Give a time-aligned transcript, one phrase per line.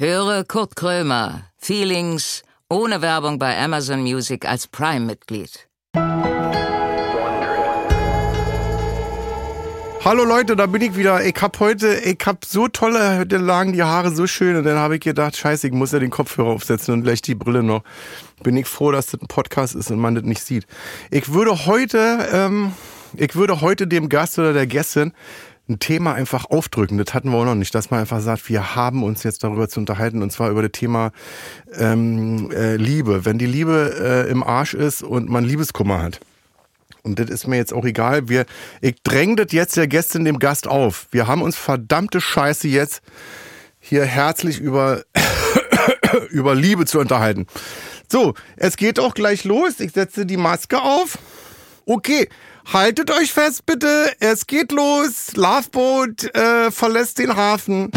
[0.00, 5.66] Höre Kurt Krömer, Feelings, ohne Werbung bei Amazon Music als Prime-Mitglied.
[10.04, 11.24] Hallo Leute, da bin ich wieder.
[11.26, 14.76] Ich hab heute, ich hab so tolle, heute lagen die Haare so schön und dann
[14.76, 17.82] habe ich gedacht, scheiße, ich muss ja den Kopfhörer aufsetzen und gleich die Brille noch.
[18.44, 20.68] Bin ich froh, dass das ein Podcast ist und man das nicht sieht.
[21.10, 22.72] Ich würde heute, ähm,
[23.14, 25.12] ich würde heute dem Gast oder der Gästin
[25.68, 26.98] ein Thema einfach aufdrücken.
[26.98, 29.68] Das hatten wir auch noch nicht, dass man einfach sagt, wir haben uns jetzt darüber
[29.68, 31.12] zu unterhalten und zwar über das Thema
[31.76, 33.24] ähm, äh, Liebe.
[33.24, 36.20] Wenn die Liebe äh, im Arsch ist und man Liebeskummer hat.
[37.02, 38.28] Und das ist mir jetzt auch egal.
[38.28, 38.44] Wir,
[38.80, 41.06] ich dräng das jetzt der Gästin dem Gast auf.
[41.10, 43.02] Wir haben uns verdammte Scheiße jetzt
[43.80, 45.02] hier herzlich über,
[46.30, 47.46] über Liebe zu unterhalten.
[48.10, 49.80] So, es geht auch gleich los.
[49.80, 51.18] Ich setze die Maske auf.
[51.86, 52.28] Okay,
[52.72, 54.12] haltet euch fest bitte.
[54.20, 55.36] Es geht los.
[55.36, 57.90] Loveboat äh, verlässt den Hafen.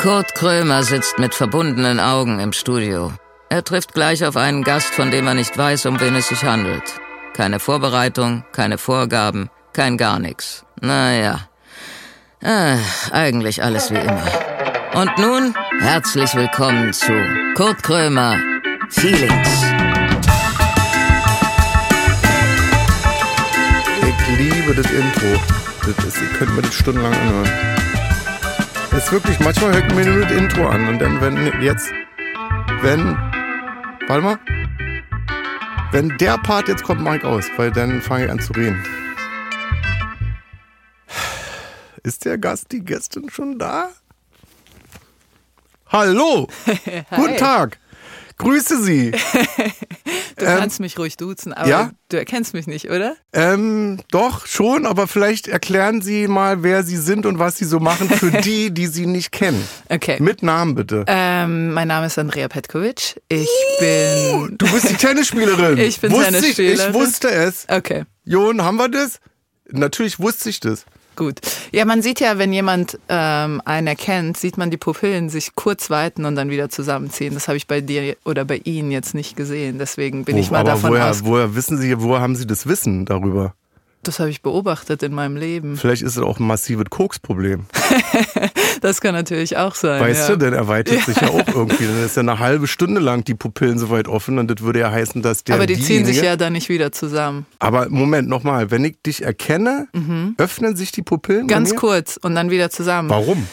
[0.00, 3.12] Kurt Krömer sitzt mit verbundenen Augen im Studio.
[3.50, 6.44] Er trifft gleich auf einen Gast, von dem er nicht weiß, um wen es sich
[6.44, 6.84] handelt.
[7.34, 10.64] Keine Vorbereitung, keine Vorgaben, kein gar nichts.
[10.80, 11.48] Naja,
[12.40, 12.76] äh,
[13.10, 14.22] eigentlich alles wie immer.
[14.94, 17.12] Und nun herzlich willkommen zu
[17.56, 18.38] Kurt Krömer
[18.90, 19.48] Feelings.
[24.02, 25.40] Ich liebe das Intro.
[25.86, 27.50] Das ist, ihr könnt mir das stundenlang anhören.
[28.90, 31.90] Das ist wirklich, manchmal hört mir nur das Intro an und dann, wenn jetzt,
[32.82, 33.16] wenn,
[34.06, 34.38] warte mal,
[35.92, 38.82] wenn der Part jetzt kommt, mach ich aus, weil dann fange ich an zu reden.
[42.02, 43.90] Ist der Gast, die Gästin schon da?
[45.88, 46.48] Hallo!
[47.16, 47.78] Guten Tag!
[48.38, 49.12] Grüße Sie!
[50.38, 51.90] Du Ähm, kannst mich ruhig duzen, aber ja?
[52.10, 53.16] du erkennst mich nicht, oder?
[53.32, 57.80] Ähm, doch, schon, aber vielleicht erklären Sie mal, wer Sie sind und was Sie so
[57.80, 59.66] machen für die, die Sie nicht kennen.
[59.88, 60.16] Okay.
[60.20, 61.04] Mit Namen bitte.
[61.08, 63.20] Ähm, mein Name ist Andrea Petkovic.
[63.28, 63.48] Ich
[63.80, 64.54] bin.
[64.58, 65.76] Du bist die Tennisspielerin.
[65.78, 66.80] Ich bin wusste Tennisspielerin.
[66.80, 67.66] Ich, ich wusste es.
[67.68, 69.18] Okay, Jon, haben wir das?
[69.68, 70.84] Natürlich wusste ich das.
[71.18, 71.40] Gut.
[71.72, 75.90] Ja, man sieht ja, wenn jemand ähm, einen erkennt, sieht man die Pupillen sich kurz
[75.90, 77.34] weiten und dann wieder zusammenziehen.
[77.34, 79.78] Das habe ich bei dir oder bei Ihnen jetzt nicht gesehen.
[79.78, 81.24] Deswegen bin ich mal aber davon woher, aus.
[81.24, 83.54] woher wissen Sie, woher haben Sie das Wissen darüber?
[84.02, 85.76] Das habe ich beobachtet in meinem Leben.
[85.76, 87.66] Vielleicht ist es auch ein massives Koksproblem.
[88.80, 90.00] Das kann natürlich auch sein.
[90.00, 90.36] Weißt ja.
[90.36, 91.84] du, denn erweitert sich ja auch irgendwie.
[91.84, 94.78] Dann ist ja eine halbe Stunde lang die Pupillen so weit offen und das würde
[94.78, 97.46] ja heißen, dass der Aber die ziehen sich ja dann nicht wieder zusammen.
[97.58, 98.70] Aber Moment, nochmal.
[98.70, 99.88] Wenn ich dich erkenne,
[100.36, 101.48] öffnen sich die Pupillen Mhm.
[101.48, 103.10] Ganz kurz und dann wieder zusammen.
[103.10, 103.48] Warum?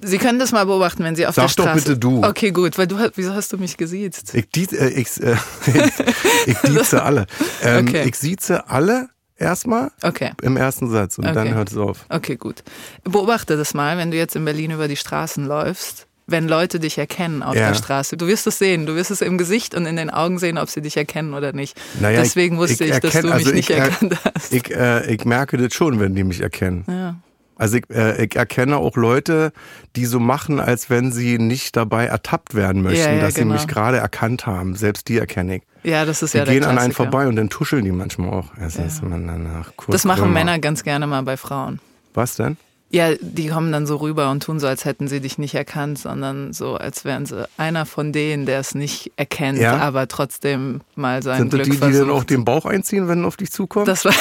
[0.00, 1.88] Sie können das mal beobachten, wenn Sie auf Sag der doch Straße...
[1.88, 2.22] bitte du.
[2.22, 4.34] Okay, gut, weil du, wieso hast du mich gesiezt?
[4.34, 5.36] Ich, dies, äh, ich, äh,
[5.66, 7.26] ich, ich dieze alle.
[7.62, 8.04] Ähm, Okay.
[8.08, 9.08] Ich sieze alle
[9.44, 10.32] erstmal Okay.
[10.42, 11.54] im ersten Satz und dann Okay.
[11.54, 12.04] hört es auf.
[12.08, 12.64] Okay, gut.
[13.04, 16.96] Beobachte das mal, wenn du jetzt in Berlin über die Straßen läufst, wenn Leute dich
[16.98, 17.68] erkennen auf Ja.
[17.68, 18.16] der Straße.
[18.16, 20.70] Du wirst es sehen, du wirst es im Gesicht und in den Augen sehen, ob
[20.70, 21.78] sie dich erkennen oder nicht.
[22.00, 24.52] Naja, Deswegen wusste ich, dass erkenn- du mich also nicht ich, er- erkannt hast.
[24.52, 26.84] Ich, äh, ich merke das schon, wenn die mich erkennen.
[26.88, 27.16] ja.
[27.56, 29.52] Also ich, äh, ich erkenne auch Leute,
[29.94, 33.54] die so machen, als wenn sie nicht dabei ertappt werden möchten, Ja, ja, dass genau.
[33.54, 34.74] sie mich gerade erkannt haben.
[34.74, 35.62] Selbst die erkenne ich.
[35.84, 38.30] Ja, das ist Die ja der gehen an einen vorbei und dann tuscheln die manchmal
[38.30, 38.46] auch.
[38.58, 40.32] Es ist man danach kurz Das machen Krömer.
[40.32, 41.80] Männer ganz gerne mal bei Frauen.
[42.14, 42.56] Was denn?
[42.90, 45.98] Ja, die kommen dann so rüber und tun so, als hätten sie dich nicht erkannt,
[45.98, 49.78] sondern so, als wären sie einer von denen, der es nicht erkennt, Ja?
[49.78, 53.36] aber trotzdem mal sein Sind Glück die, die dann auch den Bauch einziehen, wenn auf
[53.36, 53.86] dich zukommen?
[53.86, 54.12] Das war,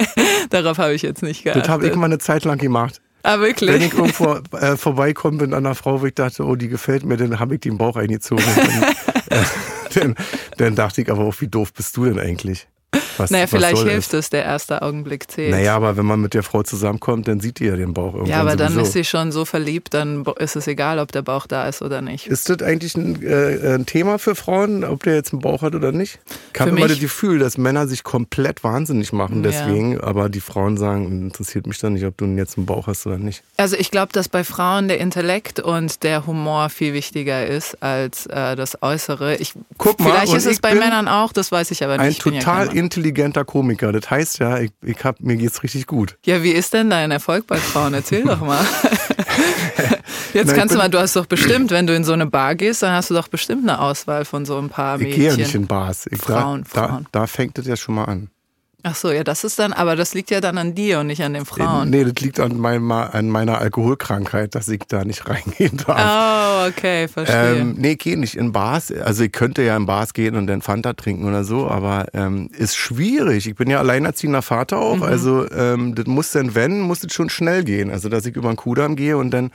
[0.50, 1.64] darauf habe ich jetzt nicht geachtet.
[1.64, 3.02] Das habe ich mal eine Zeit lang gemacht.
[3.22, 3.68] ah, wirklich?
[3.68, 7.04] Wenn ich irgendwo äh, vorbeikomme bin an einer Frau, wo ich dachte, oh, die gefällt
[7.04, 8.44] mir, dann habe ich den Bauch eingezogen.
[10.02, 10.16] Und
[10.56, 12.68] dann, dachte ich aber auch, wie doof bist du denn eigentlich?
[13.18, 15.50] Was, Naja, vielleicht hilft es, der erste Augenblick zählt.
[15.50, 18.30] Naja, aber wenn man mit der Frau zusammenkommt, dann sieht die ja den Bauch irgendwann
[18.30, 18.86] ja, aber dann sowieso.
[18.86, 22.00] ist sie schon so verliebt, dann ist es egal, ob der Bauch da ist oder
[22.02, 22.26] nicht.
[22.26, 25.74] Ist das eigentlich ein, äh, ein Thema für Frauen, ob der jetzt einen Bauch hat
[25.74, 26.20] oder nicht?
[26.54, 29.50] Ich habe immer das Gefühl, dass Männer sich komplett wahnsinnig machen Ja.
[29.50, 33.06] deswegen, aber die Frauen sagen, interessiert mich dann nicht, ob du jetzt einen Bauch hast
[33.06, 33.42] oder nicht.
[33.56, 38.26] Also ich glaube, dass bei Frauen der Intellekt und der Humor viel wichtiger ist als
[38.26, 39.36] äh, das Äußere.
[39.36, 42.24] Ich, Guck mal, vielleicht ist es bei Männern auch, das weiß ich aber nicht.
[42.26, 42.76] Ein ja total Mann.
[43.02, 43.92] Intelligenter Komiker.
[43.92, 46.16] Das heißt ja, ich, ich hab, mir geht's richtig gut.
[46.24, 47.94] Ja, wie ist denn dein Erfolg bei Frauen?
[47.94, 48.64] Erzähl doch mal.
[50.32, 52.26] Jetzt Na, ich kannst du mal, du hast doch bestimmt, wenn du in so eine
[52.26, 55.20] Bar gehst, dann hast du doch bestimmt eine Auswahl von so ein paar Ich Mädchen.
[55.20, 56.06] gehe ja nicht in Bars.
[56.10, 57.06] Ich, Frauen, da, Frauen.
[57.12, 58.30] Da, da fängt es ja schon mal an.
[58.84, 61.22] Ach so, ja, das ist dann, aber das liegt ja dann an dir und nicht
[61.22, 61.90] an den Frauen.
[61.90, 66.66] Nee, das liegt an, mein, an meiner Alkoholkrankheit, dass ich da nicht reingehen darf.
[66.66, 67.58] Oh, okay, verstehe.
[67.60, 68.90] Ähm, nee, geh nicht in Bars.
[68.92, 72.50] Also ich könnte ja in Bars gehen und dann Fanta trinken oder so, aber ähm,
[72.58, 73.46] ist schwierig.
[73.48, 75.02] Ich bin ja alleinerziehender Vater auch, Mhm.
[75.04, 77.90] also ähm, das muss dann, wenn, muss das schon schnell gehen.
[77.90, 79.52] Also dass ich über den Kudamm gehe und dann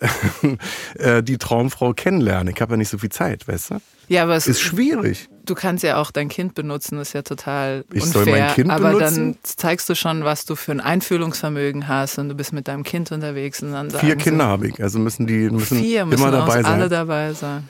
[0.98, 2.52] äh, die Traumfrau kennenlerne.
[2.52, 3.80] Ich habe ja nicht so viel Zeit, weißt du?
[4.08, 5.28] Ja, aber es, Ist schwierig.
[5.46, 8.24] du kannst ja auch dein Kind benutzen, das ist ja total Ich unfair.
[8.24, 9.32] soll mein Kind aber benutzen?
[9.32, 12.82] dann zeigst du schon, was du für ein Einfühlungsvermögen hast und du bist mit deinem
[12.84, 13.62] Kind unterwegs.
[13.62, 16.72] Und dann Vier Kinder habe ich, also müssen die müssen, Vier müssen immer dabei sein.
[16.72, 17.68] alle dabei sein.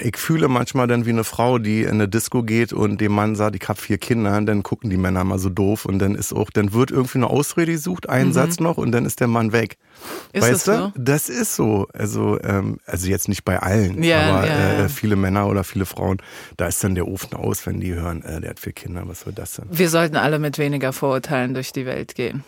[0.00, 3.36] Ich fühle manchmal dann wie eine Frau, die in eine Disco geht und dem Mann
[3.36, 6.14] sagt, ich habe vier Kinder, und dann gucken die Männer mal so doof und dann
[6.14, 9.28] ist auch, dann wird irgendwie eine Ausrede gesucht, einen Satz noch und dann ist der
[9.28, 9.76] Mann weg.
[9.78, 10.38] Mhm.
[10.38, 10.72] Ist weißt das du?
[10.72, 10.92] so?
[10.96, 11.88] Das ist so.
[11.92, 15.86] Also, ähm, also jetzt nicht bei allen, Ja, aber ja, äh, viele Männer oder viele
[15.86, 16.18] Frauen,
[16.56, 19.20] da ist dann der Ofen aus, wenn die hören, äh, der hat vier Kinder, was
[19.20, 19.66] soll das denn?
[19.70, 22.44] Wir sollten alle mit weniger Vorurteilen durch die Welt gehen,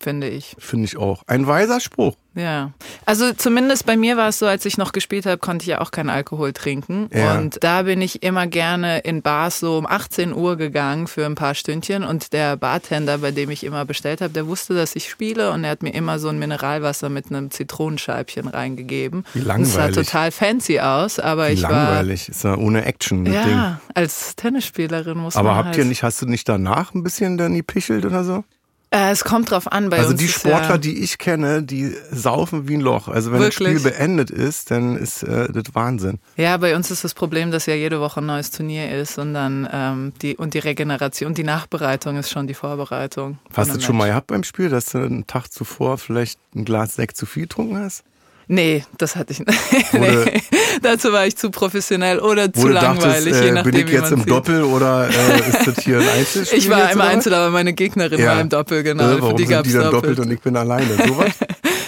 [0.00, 0.56] finde ich.
[0.58, 1.22] Finde ich auch.
[1.26, 2.16] Ein weiser Spruch.
[2.36, 2.70] Ja,
[3.06, 5.80] also zumindest bei mir war es so, als ich noch gespielt habe, konnte ich ja
[5.80, 7.10] auch keinen Alkohol trinken.
[7.12, 7.36] Ja.
[7.36, 11.34] Und da bin ich immer gerne in Bars so um 18 Uhr gegangen für ein
[11.34, 12.04] paar Stündchen.
[12.04, 15.64] Und der Bartender, bei dem ich immer bestellt habe, der wusste, dass ich spiele und
[15.64, 19.24] er hat mir immer so ein Mineralwasser mit einem Zitronenscheibchen reingegeben.
[19.34, 20.06] Wie Und Es sah langweilig.
[20.06, 22.28] total fancy aus, aber Wie ich langweilig.
[22.28, 23.44] Ist ja ohne Action, das war.
[23.44, 23.52] Ding.
[23.52, 27.02] Ja, als Tennisspielerin muss Aber man habt halt, ihr nicht, hast du nicht danach ein
[27.02, 28.44] bisschen dann gepichelt oder so?
[28.92, 29.88] Äh, es kommt drauf an.
[29.88, 33.06] Bei Also uns die ist Sportler, ja, die ich kenne, die saufen wie ein Loch.
[33.06, 33.74] Also wenn Wirklich?
[33.74, 36.18] das Spiel beendet ist, dann ist äh, das Wahnsinn.
[36.36, 39.32] Ja, bei uns ist das Problem, dass ja jede Woche ein neues Turnier ist und
[39.34, 43.38] dann ähm, die und die Regeneration, die Nachbereitung ist schon die Vorbereitung.
[43.54, 46.64] Hast du das schon mal gehabt beim Spiel, dass du einen Tag zuvor vielleicht ein
[46.64, 48.02] Glas Sekt zu viel getrunken hast?
[48.52, 49.58] Nee, das hatte ich nicht.
[49.92, 50.42] Nee,
[50.82, 54.10] dazu war ich zu professionell oder zu langweilig, dachtest, je äh, nachdem, bin ich jetzt
[54.10, 54.30] im sieht.
[54.30, 56.58] Doppel oder äh, ist das hier ein Einzelspiel?
[56.58, 57.00] Ich war im?
[57.00, 58.32] Einzel, aber meine Gegnerin Ja.
[58.34, 59.04] war im Doppel, genau.
[59.04, 60.02] Äh, Für warum die sind die dann doppelt.
[60.02, 60.86] doppelt und ich bin alleine?
[61.06, 61.30] Sowas?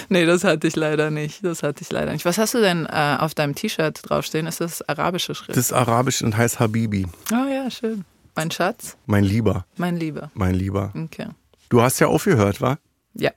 [0.09, 1.43] Nee, das hatte ich leider nicht.
[1.43, 2.23] Das hatte ich leider nicht.
[2.23, 4.45] Was hast du denn äh, auf deinem T-Shirt draufstehen?
[4.45, 5.49] Ist das arabische Schrift?
[5.57, 7.07] Das ist arabisch und heißt Habibi.
[7.31, 8.05] oh ja, schön.
[8.35, 10.29] Mein Schatz, Mein Lieber, mein Lieber.
[10.35, 10.91] mein Lieber.
[10.95, 11.27] Okay.
[11.69, 12.77] Du hast ja aufgehört, wa?
[13.15, 13.31] Ja,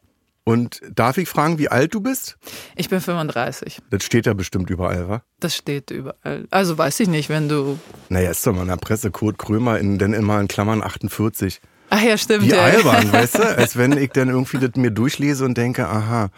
[0.48, 2.38] Und darf ich fragen, wie alt du bist?
[2.76, 3.81] ich bin 35.
[3.90, 5.22] Das steht ja bestimmt überall, wa?
[5.40, 6.46] Das steht überall.
[6.50, 7.81] Also weiß ich nicht, wenn du.
[8.10, 9.10] Naja, ist doch mal in der Presse.
[9.10, 11.60] Kurt Krömer, in, denn immer in Klammern 48.
[11.90, 12.44] Ach ja, stimmt.
[12.44, 12.62] Wie ja.
[12.62, 13.56] albern, weißt du?
[13.56, 16.31] Als wenn ich dann irgendwie das mir durchlese und denke, aha,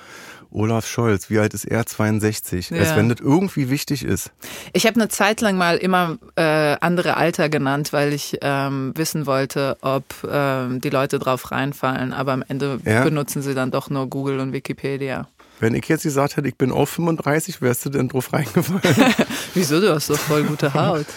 [0.50, 1.84] Olaf Scholz, wie alt ist er?
[1.84, 2.72] 62.
[2.72, 2.96] Als Ja.
[2.96, 4.30] wenn das irgendwie wichtig ist.
[4.72, 9.26] Ich habe eine Zeit lang mal immer äh, andere Alter genannt, weil ich ähm, wissen
[9.26, 12.12] wollte, ob ähm, die Leute drauf reinfallen.
[12.12, 13.04] Aber am Ende Ja?
[13.04, 15.28] benutzen sie dann doch nur Google und Wikipedia.
[15.60, 18.80] Wenn ich jetzt gesagt hätte, ich bin auf 35, wärst du denn drauf reingefallen?
[19.54, 19.80] Wieso?
[19.80, 21.06] Du hast doch voll gute Haut.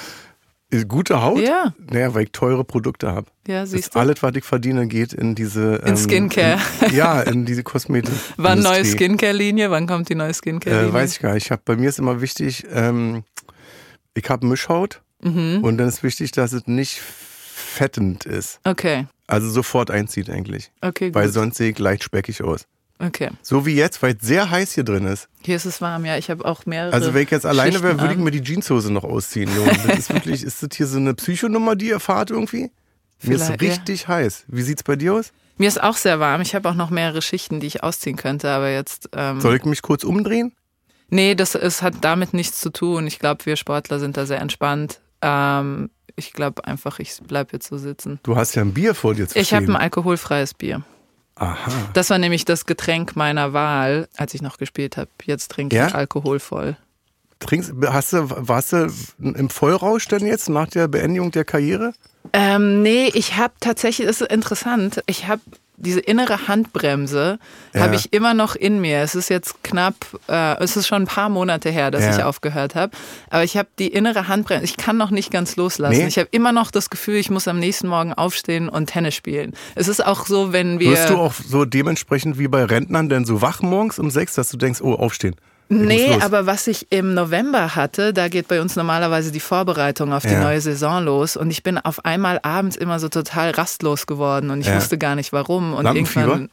[0.88, 1.40] Gute Haut?
[1.40, 1.74] Ja.
[1.92, 3.28] Naja, weil ich teure Produkte habe.
[3.48, 4.00] Ja, Das siehst du.
[4.00, 5.82] alles, was ich verdiene, geht in diese...
[5.86, 6.60] ähm, Skincare.
[6.88, 8.14] In, ja, in diese Kosmetik.
[8.38, 8.86] Wann neue.
[8.86, 9.70] Skincare-Linie?
[9.70, 10.90] Wann kommt die neue Skincare-Linie?
[10.90, 11.46] Äh, weiß ich gar nicht.
[11.46, 13.24] Ich hab, bei mir ist immer wichtig, ähm,
[14.14, 15.60] ich habe Mischhaut Mhm.
[15.64, 18.60] und dann ist wichtig, dass es nicht fettend ist.
[18.64, 20.72] Okay, Also sofort einzieht eigentlich.
[20.82, 21.34] okay, Weil gut.
[21.34, 22.66] sonst sehe ich leicht speckig aus.
[23.02, 23.30] Okay.
[23.42, 25.28] So wie jetzt, weil es sehr heiß hier drin ist.
[25.42, 26.18] Hier ist es warm, ja.
[26.18, 26.94] Ich habe auch mehrere.
[26.94, 29.50] Also wenn ich jetzt alleine wäre, würde ich mir die Jeanshose noch ausziehen.
[29.56, 29.72] Junge.
[29.88, 32.72] Das ist wirklich, ist das hier so eine Psychonummer, die ihr fahrt irgendwie?
[33.24, 33.70] Mir ist Vielleicht, ja.
[33.70, 34.46] richtig heiß.
[34.48, 35.32] Wie sieht's bei dir aus?
[35.58, 36.42] Mir ist auch sehr warm.
[36.42, 39.10] Ich habe auch noch mehrere Schichten, die ich ausziehen könnte, aber jetzt.
[39.14, 40.54] Ähm, Soll ich mich kurz umdrehen?
[41.10, 43.06] Nee, das es hat damit nichts zu tun.
[43.06, 45.02] Ich glaube, wir Sportler sind da sehr entspannt.
[45.22, 48.20] Ähm, ich glaube einfach, ich bleib jetzt so sitzen.
[48.24, 50.84] Du hast ja ein Bier vor dir zu Ich habe ein alkoholfreies Bier.
[51.42, 51.72] Aha.
[51.94, 55.10] Das war nämlich das Getränk meiner Wahl, als ich noch gespielt habe.
[55.26, 55.88] Jetzt trinke Ja?
[55.88, 56.78] ich alkoholvoll.
[57.40, 58.88] Trinkst, hast du, warst du
[59.20, 61.94] im Vollrausch denn jetzt nach der Beendigung der Karriere?
[62.34, 65.42] Ähm, nee, ich habe tatsächlich, das ist interessant, ich habe
[65.82, 67.40] diese innere Handbremse
[67.74, 67.82] Ja.
[67.82, 69.00] habe ich immer noch in mir.
[69.00, 69.96] Es ist jetzt knapp,
[70.28, 72.18] äh, es ist schon ein paar Monate her, dass Ja.
[72.18, 72.96] ich aufgehört habe.
[73.30, 74.66] Aber ich habe die innere Handbremse.
[74.66, 75.98] Ich kann noch nicht ganz loslassen.
[75.98, 76.08] Nee?
[76.08, 79.54] Ich habe immer noch das Gefühl, ich muss am nächsten Morgen aufstehen und Tennis spielen.
[79.76, 80.92] Es ist auch so, wenn wir.
[80.92, 84.50] Wirst du auch so dementsprechend wie bei Rentnern denn so wach morgens um sechs, dass
[84.50, 85.36] du denkst, oh, aufstehen?
[85.74, 90.24] Nee, aber was ich im November hatte, da geht bei uns normalerweise die Vorbereitung auf
[90.24, 90.42] die Ja.
[90.44, 94.60] neue Saison los und ich bin auf einmal abends immer so total rastlos geworden und
[94.62, 94.76] ich Ja.
[94.76, 96.50] wusste gar nicht warum und irgendwann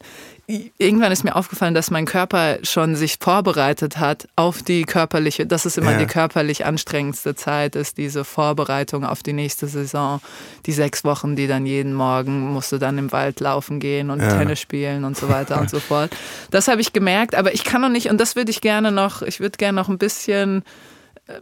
[0.77, 5.65] irgendwann ist mir aufgefallen, dass mein Körper schon sich vorbereitet hat auf die körperliche, dass
[5.65, 5.97] es immer Ja.
[5.99, 10.21] die körperlich anstrengendste Zeit ist, diese Vorbereitung auf die nächste Saison,
[10.65, 14.21] die sechs Wochen, die dann jeden Morgen musst du dann im Wald laufen gehen und
[14.21, 14.37] Ja.
[14.37, 16.09] Tennis spielen und so weiter und so fort.
[16.49, 19.21] Das habe ich gemerkt, aber ich kann noch nicht und das würde ich gerne noch,
[19.21, 20.63] ich würde gerne noch ein bisschen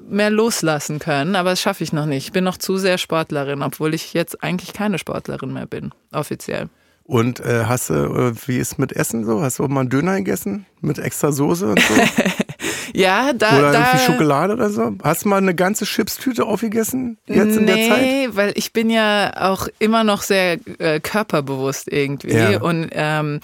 [0.06, 2.26] mehr loslassen können, aber das schaffe ich noch nicht.
[2.26, 6.68] Ich bin noch zu sehr Sportlerin, obwohl ich jetzt eigentlich keine Sportlerin mehr bin, offiziell.
[7.08, 9.42] Und äh, hast du, äh, wie ist mit Essen so?
[9.42, 10.66] Hast du auch mal einen Döner gegessen?
[10.82, 11.94] Mit extra Soße und so?
[12.94, 13.58] ja, da.
[13.58, 14.94] Oder da, irgendwie Schokolade oder so?
[15.02, 18.02] Hast du mal eine ganze Chipstüte aufgegessen jetzt nee, in der Zeit?
[18.02, 22.36] Nee, weil ich bin ja auch immer noch sehr äh, körperbewusst irgendwie.
[22.36, 22.62] Ja.
[22.62, 23.40] Und ähm,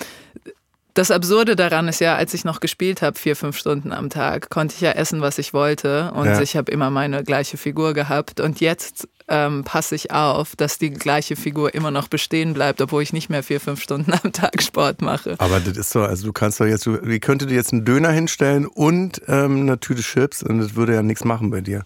[0.94, 4.50] das Absurde daran ist ja, als ich noch gespielt habe, vier, fünf Stunden am Tag,
[4.50, 6.12] konnte ich ja essen, was ich wollte.
[6.12, 6.40] Und Ja.
[6.42, 8.40] ich habe immer meine gleiche Figur gehabt.
[8.40, 13.02] Und jetzt ähm, passe ich auf, dass die gleiche Figur immer noch bestehen bleibt, obwohl
[13.02, 15.36] ich nicht mehr vier, fünf Stunden am Tag Sport mache.
[15.40, 17.86] Aber das ist so, also du kannst doch jetzt, du, wie könnte dir jetzt einen
[17.86, 21.84] Döner hinstellen und ähm, eine Tüte Chips und das würde ja nichts machen bei dir.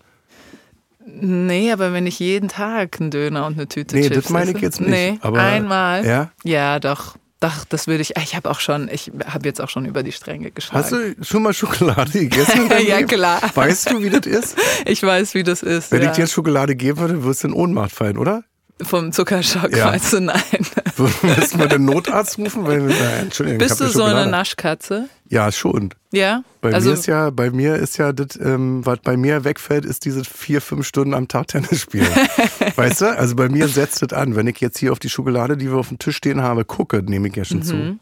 [1.05, 4.51] Nee, aber wenn ich jeden Tag einen Döner und eine Tüte Nee, Chips das meine
[4.51, 6.05] ich jetzt nicht, Nee, aber- einmal.
[6.05, 6.31] Ja?
[6.43, 7.15] Ja, doch.
[7.39, 8.17] Doch, das würde ich.
[8.17, 10.83] Ich habe auch schon, ich habe jetzt auch schon über die Stränge geschlagen.
[10.83, 12.69] Hast du schon mal Schokolade gegessen?
[12.87, 13.07] Ja, Leben?
[13.07, 13.41] klar.
[13.53, 14.55] Weißt du, wie das ist?
[14.85, 15.91] Ich weiß, wie das ist.
[15.91, 16.09] Wenn ja.
[16.09, 18.43] ich dir jetzt Schokolade geben würde, würdest du in Ohnmacht fallen, oder?
[18.81, 19.87] Vom Zuckerschock, Ja.
[19.87, 20.41] meinst du nein?
[21.23, 22.65] Müssen wir den Notarzt rufen?
[22.65, 24.27] Weil, na, Entschuldigung, Bist du so eine.
[24.27, 25.09] Naschkatze?
[25.29, 25.89] Ja, schon.
[26.11, 26.43] Ja?
[26.61, 29.83] Bei also, mir ist ja, bei mir ist ja das, ähm, was bei mir wegfällt,
[29.83, 32.07] ist dieses vier, fünf Stunden am Tag Tennis spielen.
[32.75, 33.17] weißt du?
[33.17, 34.35] Also bei mir setzt das an.
[34.35, 37.01] Wenn ich jetzt hier auf die Schokolade, die wir auf dem Tisch stehen habe, gucke,
[37.03, 37.63] nehme ich ja schon Mhm.
[37.63, 37.99] zu.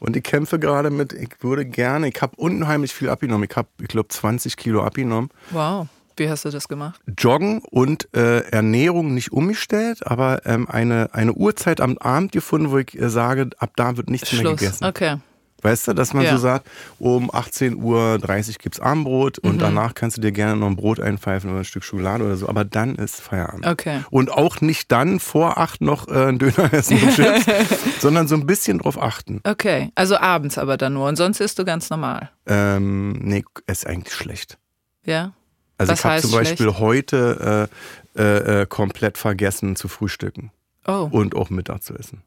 [0.00, 3.46] Und ich kämpfe gerade mit, ich würde gerne, ich habe unheimlich viel abgenommen.
[3.48, 5.30] Ich habe, ich glaube, 20 Kilo abgenommen.
[5.50, 5.86] wow.
[6.16, 7.00] Wie hast du das gemacht?
[7.18, 12.78] Joggen und äh, Ernährung nicht umgestellt, aber ähm, eine, eine Uhrzeit am Abend gefunden, wo
[12.78, 14.60] ich äh, sage, ab da wird nichts mehr Schluss.
[14.60, 14.84] gegessen.
[14.84, 15.16] Okay.
[15.64, 16.32] Weißt du, dass man Ja.
[16.32, 16.66] so sagt,
[16.98, 18.18] um 18.30 Uhr
[18.58, 19.58] gibt's Abendbrot und Mhm.
[19.60, 22.48] danach kannst du dir gerne noch ein Brot einpfeifen oder ein Stück Schokolade oder so,
[22.48, 23.64] aber dann ist Feierabend.
[23.68, 24.00] Okay.
[24.10, 27.46] Und auch nicht dann vor acht noch äh, ein Döner essen und Chips,
[28.00, 29.40] sondern so ein bisschen drauf achten.
[29.44, 29.92] Okay.
[29.94, 31.06] Also abends aber dann nur.
[31.06, 32.30] Und sonst isst du ganz normal.
[32.46, 34.58] Ähm, nee, ist eigentlich schlecht.
[35.04, 35.32] Ja?
[35.82, 37.68] Also Was ich habe zum Beispiel heute
[38.16, 40.50] äh, äh, äh, komplett vergessen zu frühstücken
[40.86, 41.08] Oh.
[41.10, 42.22] und auch Mittag zu essen.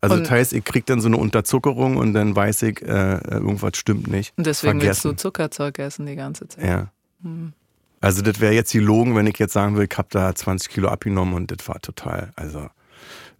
[0.00, 3.18] Also Und- das heißt, ich krieg dann so eine Unterzuckerung und dann weiß ich, äh,
[3.30, 4.32] irgendwas stimmt nicht.
[4.36, 5.18] Und deswegen willst du vergessen.
[5.18, 6.64] Zuckerzeug essen die ganze Zeit.
[6.64, 6.90] Ja.
[7.22, 7.52] Hm.
[8.00, 10.88] Also das wäre jetzt gelogen, wenn ich jetzt sagen will, ich habe da 20 Kilo
[10.88, 12.68] abgenommen und das war total, also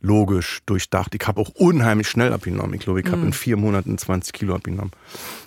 [0.02, 1.14] logisch, durchdacht.
[1.14, 2.74] Ich habe auch unheimlich schnell abgenommen.
[2.74, 4.90] Ich glaube, ich habe in vier Monaten 20 Kilo abgenommen.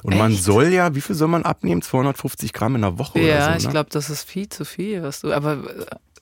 [0.02, 0.32] Und man.
[0.32, 0.44] Echt?
[0.44, 1.82] soll ja, wie viel soll man abnehmen?
[1.82, 3.72] 250 Gramm in der Woche Ja, oder so, ich ne?
[3.72, 5.32] glaube, das ist viel zu viel, was du.
[5.34, 5.54] Aber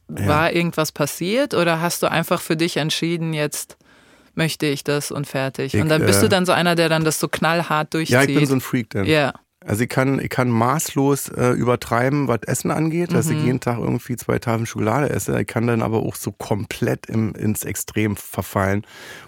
[0.09, 0.27] äh, Ja.
[0.27, 3.77] war irgendwas passiert oder hast du einfach für dich entschieden, jetzt
[4.35, 5.75] möchte ich das und fertig?
[5.75, 8.13] Ich, und dann bist äh, du dann so einer, der dann das so knallhart durchzieht.
[8.15, 9.05] Ja, ich bin so ein Freak dann.
[9.05, 9.33] ja.
[9.65, 13.38] Also ich kann, ich kann maßlos äh, übertreiben, was Essen angeht, dass Mhm.
[13.38, 15.39] ich jeden Tag irgendwie zwei Tafeln Schokolade esse.
[15.39, 18.86] Ich kann dann aber auch so komplett im, ins Extrem verfallen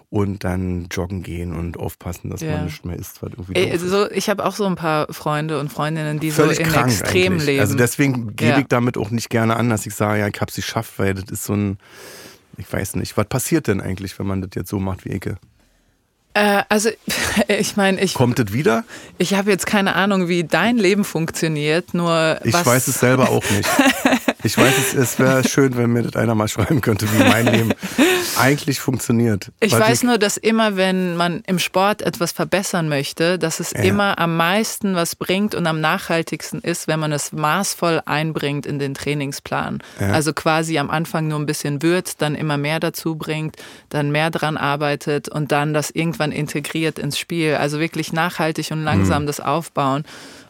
[0.09, 2.51] und dann joggen gehen und aufpassen, dass Ja.
[2.51, 3.81] man nicht mehr isst, was irgendwie Ey, ist.
[3.81, 6.87] so, ich habe auch so ein paar Freunde und Freundinnen, die Völlig so im krank
[6.91, 7.45] Extrem eigentlich.
[7.47, 7.59] leben.
[7.61, 8.57] Also deswegen gebe Ja.
[8.59, 11.25] ich damit auch nicht gerne an, dass ich sage, ja, ich hab's geschafft, weil das
[11.31, 11.77] ist so ein,
[12.57, 15.37] ich weiß nicht, was passiert denn eigentlich, wenn man das jetzt so macht wie Ecke?
[16.35, 16.89] Äh, also
[17.47, 18.83] ich meine, ich, Kommt das wieder?
[19.17, 23.43] ich habe jetzt keine Ahnung, wie dein Leben funktioniert, nur Ich weiß es selber auch
[23.49, 23.67] nicht.
[24.43, 27.47] Ich weiß, es, es wäre schön, wenn mir das einer mal schreiben könnte, wie mein
[27.47, 27.73] Leben
[28.39, 29.51] eigentlich funktioniert.
[29.59, 33.79] Ich weiß nur, dass immer, wenn man im Sport etwas verbessern möchte, dass es Ja.
[33.83, 38.79] immer am meisten was bringt und am nachhaltigsten ist, wenn man es maßvoll einbringt in
[38.79, 39.81] den Trainingsplan.
[39.99, 40.11] Ja.
[40.11, 43.55] Also quasi am Anfang nur ein bisschen würzt, dann immer mehr dazu bringt,
[43.89, 47.55] dann mehr dran arbeitet und dann das irgendwann integriert ins Spiel.
[47.55, 49.27] Also wirklich nachhaltig und langsam Mhm.
[49.27, 50.03] das aufbauen.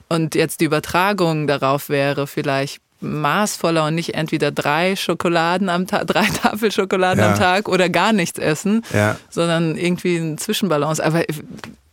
[0.07, 6.07] Und jetzt die Übertragung darauf wäre vielleicht maßvoller und nicht entweder drei Schokoladen am Tag,
[6.07, 7.31] drei Tafel Schokoladen Ja.
[7.33, 9.15] am Tag oder gar nichts essen, Ja.
[9.29, 11.03] sondern irgendwie ein Zwischenbalance.
[11.03, 11.23] Aber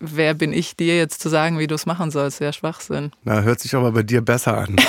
[0.05, 2.41] wer bin ich dir jetzt zu sagen, wie du es machen sollst?
[2.41, 3.13] Ja, Schwachsinn.
[3.25, 4.77] Na, hört sich aber bei dir besser an.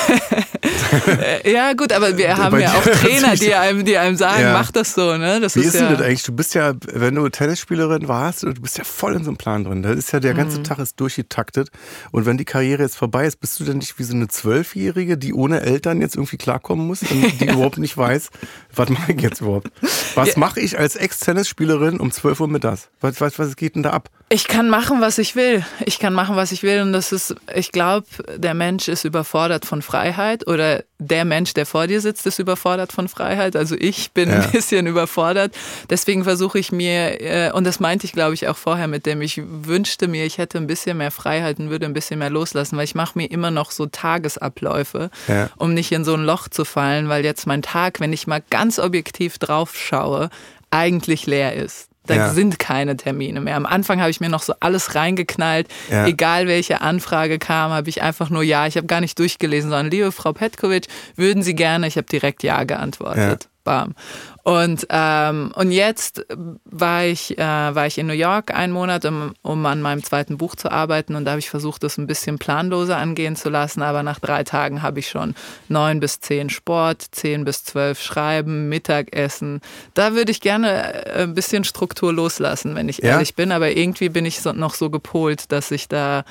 [1.46, 4.54] Ja, gut, aber wir haben Bei ja auch Trainer, die einem, die einem sagen, Ja.
[4.54, 5.40] mach das so, ne?
[5.42, 6.24] Das Wie ist, ist ja, denn das eigentlich?
[6.24, 9.64] Du bist ja, wenn du Tennisspielerin warst, du bist ja voll in so einem Plan
[9.64, 9.82] drin.
[9.82, 10.64] Da ist ja der ganze Mhm.
[10.66, 11.70] Tag ist durchgetaktet.
[12.12, 15.18] Und wenn die Karriere jetzt vorbei ist, bist du denn nicht wie so eine Zwölfjährige,
[15.18, 18.30] die ohne Eltern jetzt irgendwie klarkommen muss und die überhaupt nicht weiß,
[18.76, 19.72] was mache ich jetzt überhaupt?
[20.16, 20.34] Was Ja.
[20.38, 22.90] mache ich als Ex-Tennisspielerin um 12 Uhr mittags?
[23.02, 24.10] Was, was, was geht denn da ab?
[24.34, 25.64] Ich kann machen, was ich will.
[25.86, 26.82] Ich kann machen, was ich will.
[26.82, 31.68] Und das ist, ich glaube, der Mensch ist überfordert von Freiheit oder der Mensch, der
[31.68, 33.56] vor dir sitzt, ist überfordert von Freiheit.
[33.56, 34.40] Also ich bin Ja.
[34.40, 35.54] ein bisschen überfordert.
[35.92, 39.22] Deswegen versuche ich mir, äh, und das meinte ich, glaube ich, auch vorher mit dem,
[39.22, 42.76] ich wünschte mir, ich hätte ein bisschen mehr Freiheit und würde ein bisschen mehr loslassen,
[42.76, 45.52] weil ich mache mir immer noch so Tagesabläufe, Ja.
[45.58, 48.42] um nicht in so ein Loch zu fallen, weil jetzt mein Tag, wenn ich mal
[48.50, 50.32] ganz objektiv drauf schaue,
[50.72, 51.90] eigentlich leer ist.
[52.06, 52.30] Da Ja.
[52.30, 53.56] sind keine Termine mehr.
[53.56, 55.68] Am Anfang habe ich mir noch so alles reingeknallt.
[55.90, 56.06] Ja.
[56.06, 58.68] Egal welche Anfrage kam, habe ich einfach nur Ja.
[58.68, 61.88] Ich habe gar nicht durchgelesen, sondern liebe Frau Petkovic, würden Sie gerne?
[61.88, 63.48] Ich habe direkt Ja geantwortet.
[63.64, 63.96] Bam.
[64.44, 66.26] Und, ähm, und jetzt
[66.66, 70.38] war ich, äh, war ich in New York einen Monat, um, um an meinem zweiten
[70.38, 71.16] Buch zu arbeiten.
[71.16, 73.82] Und da habe ich versucht, das ein bisschen planloser angehen zu lassen.
[73.82, 75.34] Aber nach drei Tagen habe ich schon
[75.70, 79.62] neun bis zehn Sport, zehn bis zwölf Schreiben, Mittagessen.
[79.94, 83.12] Da würde ich gerne äh, ein bisschen Struktur loslassen, wenn ich Ja?
[83.12, 83.54] ehrlich bin.
[83.54, 86.26] Aber irgendwie bin ich so, noch so gepolt, dass ich da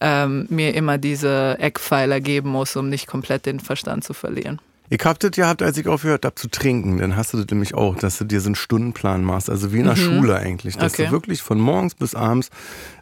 [0.00, 4.58] ähm, mir immer diese Eckpfeiler geben muss, um nicht komplett den Verstand zu verlieren.
[4.90, 6.98] Ich hab das gehabt, als ich aufgehört habe zu trinken.
[6.98, 9.50] Dann hast du das nämlich auch, dass du dir so einen Stundenplan machst.
[9.50, 10.76] Also wie in der Schule eigentlich.
[10.76, 10.94] Dass Mhm.
[11.02, 11.06] Okay.
[11.06, 12.48] du wirklich von morgens bis abends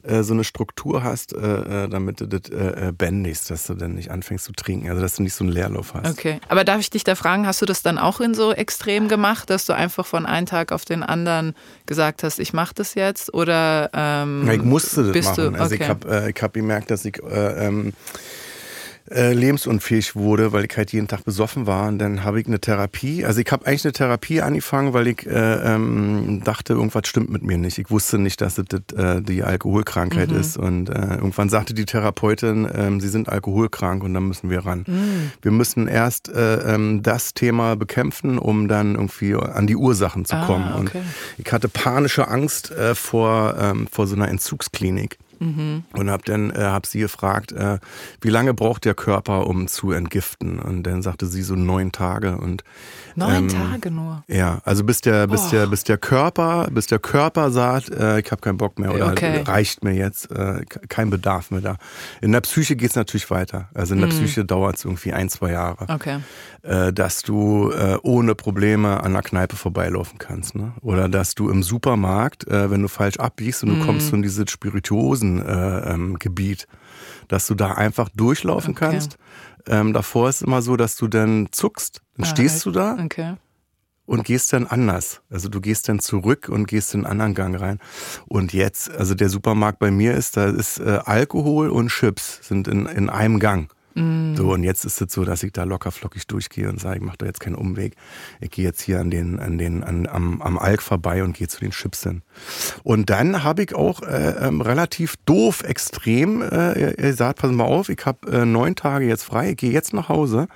[0.02, 3.74] äh, so eine Struktur hast, äh, äh, damit du das äh, äh, bändigst, dass du
[3.74, 4.88] dann nicht anfängst zu trinken.
[4.90, 6.10] Also dass du nicht so einen Leerlauf hast.
[6.10, 6.40] Okay.
[6.48, 9.48] Aber darf ich dich da fragen, hast du das dann auch in so extrem gemacht,
[9.50, 11.54] dass du einfach von einem Tag auf den anderen
[11.86, 13.32] gesagt hast, ich mache das jetzt?
[13.32, 15.54] Oder ähm, Ja, ich musste das machen.
[15.54, 15.84] Du, Also okay.
[15.84, 17.92] ich habe äh, ich hab gemerkt, dass ich äh, ähm,
[19.10, 21.88] äh, lebensunfähig wurde, weil ich halt jeden Tag besoffen war.
[21.88, 23.24] Und dann habe ich eine Therapie.
[23.24, 27.42] Also ich habe eigentlich eine Therapie angefangen, weil ich äh, ähm, dachte, irgendwas stimmt mit
[27.42, 27.78] mir nicht.
[27.78, 30.40] Ich wusste nicht, dass es das, äh, die Alkoholkrankheit Mhm.
[30.40, 30.56] ist.
[30.56, 34.84] Und äh, irgendwann sagte die Therapeutin, ähm, sie sind alkoholkrank und dann müssen wir ran.
[35.42, 40.36] Wir müssen erst äh, ähm, das Thema bekämpfen, um dann irgendwie an die Ursachen zu
[40.36, 40.72] Ah, kommen.
[40.74, 41.02] Und okay.
[41.38, 45.18] ich hatte panische Angst vor, ähm, vor so einer Entzugsklinik.
[45.38, 47.78] Und hab dann äh, hab sie gefragt, äh,
[48.20, 50.58] wie lange braucht der Körper, um zu entgiften?
[50.58, 52.38] Und dann sagte sie so neun Tage.
[52.38, 52.64] Und
[53.14, 54.24] Neun ähm, Tage nur.
[54.28, 55.50] ja, also bis der, bis Boah.
[55.50, 59.06] der, bis der Körper, bis der Körper sagt, äh, ich habe keinen Bock mehr oder
[59.12, 59.42] Okay.
[59.46, 61.76] reicht mir jetzt, äh, kein Bedarf mehr da.
[62.20, 63.68] In der Psyche geht's natürlich weiter.
[63.74, 66.18] Also in der Psyche dauert's irgendwie ein, zwei Jahre Okay.
[66.62, 70.54] äh, dass du äh, ohne Probleme an der Kneipe vorbeilaufen kannst.
[70.54, 70.72] Ne?
[70.82, 74.50] Oder dass du im Supermarkt, äh, wenn du falsch abbiegst und du kommst in dieses
[75.26, 76.66] Spirituosen-Gebiet, äh, ähm, Gebiet,
[77.28, 78.90] dass du da einfach durchlaufen Okay.
[78.90, 79.18] kannst.
[79.66, 83.34] Ähm, davor ist immer so, dass du dann zuckst, dann Ah, stehst du da Okay.
[84.06, 85.22] und gehst dann anders.
[85.28, 87.78] Also du gehst dann zurück und gehst in einen anderen Gang rein.
[88.26, 92.68] Und jetzt, also der Supermarkt bei mir ist, da ist äh, Alkohol und Chips sind
[92.68, 93.72] in, in einem Gang.
[94.36, 97.02] So, und jetzt ist es so, dass ich da locker flockig durchgehe und sage, ich
[97.02, 97.94] mache da jetzt keinen Umweg.
[98.40, 101.48] Ich gehe jetzt hier an den, an den, an, am, am Alk vorbei und gehe
[101.48, 102.20] zu den Chips hin.
[102.82, 107.88] Und dann habe ich auch äh, ähm, relativ doof, extrem äh, gesagt, pass mal auf,
[107.88, 110.48] ich habe äh, neun Tage jetzt frei, ich gehe jetzt nach Hause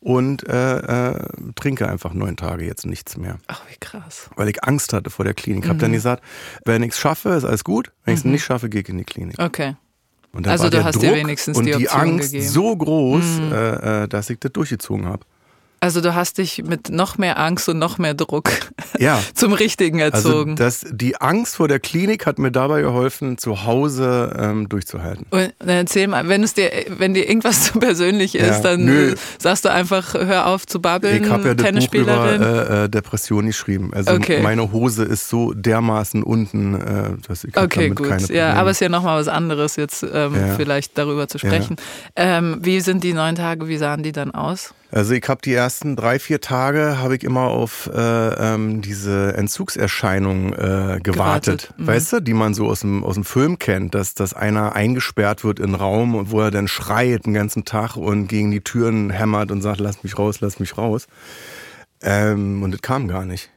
[0.00, 1.24] und äh, äh,
[1.54, 3.38] trinke einfach neun Tage jetzt nichts mehr.
[3.46, 4.28] Ach, wie krass.
[4.36, 5.64] Weil ich Angst hatte vor der Klinik.
[5.64, 5.80] Ich habe Mhm.
[5.80, 6.22] dann gesagt,
[6.66, 7.90] wenn ich es schaffe, ist alles gut.
[8.04, 9.38] Wenn ich es nicht schaffe, gehe ich in die Klinik.
[9.38, 9.76] Okay.
[10.36, 12.32] Und dann Also war du der hast Druck dir wenigstens und die die, Option Angst
[12.32, 12.44] gegeben.
[12.46, 12.52] Mhm.
[12.52, 15.24] so groß, äh, äh, dass ich das durchgezogen habe.
[15.78, 18.50] Also du hast dich mit noch mehr Angst und noch mehr Druck
[18.98, 19.20] Ja.
[19.34, 20.56] zum Richtigen Also erzogen.
[20.56, 25.26] das, die Angst vor der Klinik hat mir dabei geholfen, zu Hause ähm, durchzuhalten.
[25.30, 28.84] und dann erzähl mal, wenn es dir, wenn dir irgendwas zu persönlich ist, Ja, dann
[28.86, 29.12] nö.
[29.12, 32.84] äh, sagst du einfach, hör auf zu babbeln, Ich habe ja das Buch über äh,
[32.84, 33.90] äh, Depression geschrieben.
[33.94, 34.40] Also Okay.
[34.42, 38.08] meine Hose ist so dermaßen unten, äh, dass ich Okay, damit gut.
[38.08, 38.54] keine Ja, Probleme.
[38.56, 40.54] aber es ist ja nochmal was anderes, jetzt ähm, Ja.
[40.56, 41.76] vielleicht darüber zu sprechen.
[42.16, 44.72] Ähm, wie sind die neun Tage, wie sahen die dann aus?
[44.96, 49.36] Also ich habe die ersten drei, vier Tage habe ich immer auf äh, ähm, diese
[49.36, 51.86] Entzugserscheinungen äh, gewartet, Gewartet, mhm.
[51.86, 55.44] weißt du, die man so aus dem, aus dem Film kennt, dass, dass einer eingesperrt
[55.44, 58.62] wird in einen Raum und wo er dann schreit den ganzen Tag und gegen die
[58.62, 61.08] Türen hämmert und sagt, lass mich raus, lass mich raus.
[62.00, 63.50] Ähm, und das kam gar nicht.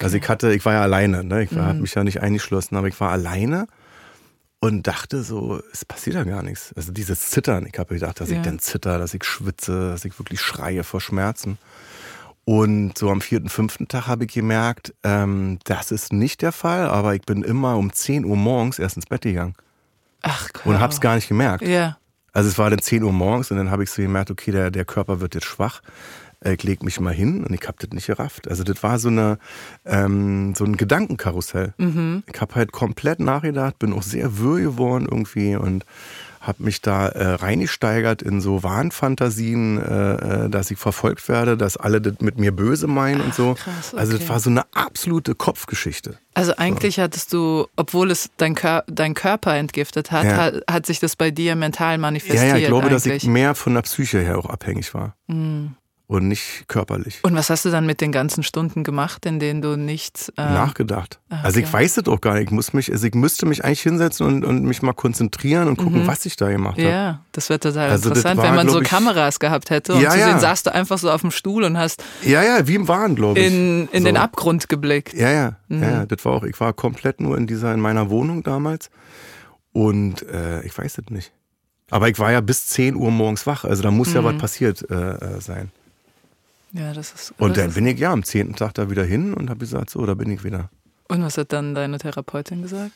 [0.00, 1.42] Also ich hatte, ich war ja alleine, ne?
[1.42, 3.66] ich war, hab mich ja nicht eingeschlossen, aber ich war alleine
[4.60, 6.72] und dachte so, es passiert ja gar nichts.
[6.76, 8.36] Also dieses Zittern, ich habe gedacht, dass Ja.
[8.38, 11.58] ich dann zitter, dass ich schwitze, dass ich wirklich schreie vor Schmerzen.
[12.44, 16.86] Und so am vierten, fünften Tag habe ich gemerkt, ähm, das ist nicht der Fall,
[16.88, 19.54] aber ich bin immer um 10 Uhr morgens erst ins Bett gegangen
[20.22, 21.66] Ach, und hab's gar nicht gemerkt.
[21.66, 21.98] Ja.
[22.32, 24.70] Also es war dann 10 Uhr morgens und dann habe ich so gemerkt, okay, der,
[24.70, 25.80] der Körper wird jetzt schwach.
[26.46, 28.48] Äh, Ich leg mich mal hin und ich hab das nicht gerafft.
[28.48, 29.38] Also das war so eine
[29.84, 31.74] ähm, so ein Gedankenkarussell.
[32.32, 35.84] Ich habe halt komplett nachgedacht, bin auch sehr wirr geworden irgendwie und
[36.40, 41.76] habe mich da äh, reingesteigert in so Wahnfantasien, äh, äh, dass ich verfolgt werde, dass
[41.76, 43.54] alle das mit mir böse meinen und so.
[43.54, 44.28] krass, Also das okay.
[44.30, 46.18] war so eine absolute Kopfgeschichte.
[46.34, 50.36] Also eigentlich hattest du, obwohl es dein, Kör dein Körper entgiftet hat, Ja.
[50.36, 53.24] hat, hat sich das bei dir mental Ja, manifestiert ja, ich glaube, dass eigentlich.
[53.24, 55.16] ich mehr von der Psyche her auch abhängig war.
[56.08, 57.18] Und nicht körperlich.
[57.24, 60.42] Und was hast du dann mit den ganzen Stunden gemacht, in denen du nichts äh,
[60.42, 61.18] Nachgedacht.
[61.30, 61.72] Ah, Also ich okay.
[61.72, 62.44] weiß es auch gar nicht.
[62.44, 65.78] Ich, muss mich, also ich müsste mich eigentlich hinsetzen und, und mich mal konzentrieren und
[65.78, 66.86] gucken, was ich da gemacht habe.
[66.86, 66.92] Mhm.
[66.94, 70.10] Ja, das wird total Also interessant, war, wenn man so Kameras gehabt hätte und Ja,
[70.10, 70.28] zu ja.
[70.30, 73.16] sehen, saßt du einfach so auf dem Stuhl und hast Ja, ja, wie im Wahn,
[73.16, 73.46] glaube ich.
[73.52, 74.04] in, in so.
[74.04, 75.12] den Abgrund geblickt.
[75.12, 75.82] Ja, ja, Mhm.
[75.82, 78.90] ja, ja, das war auch, ich war komplett nur in dieser, in meiner Wohnung damals
[79.72, 81.32] und äh, ich weiß es nicht.
[81.90, 84.26] Aber ich war ja bis 10 Uhr morgens wach, also da muss ja Mhm.
[84.26, 85.70] was passiert äh, äh, sein.
[86.72, 87.34] Ja, das ist.
[87.38, 90.04] Und dann bin ich ja am zehnten Tag da wieder hin und habe gesagt, so,
[90.04, 90.70] da bin ich wieder.
[91.08, 92.92] und was hat dann deine Therapeutin gesagt?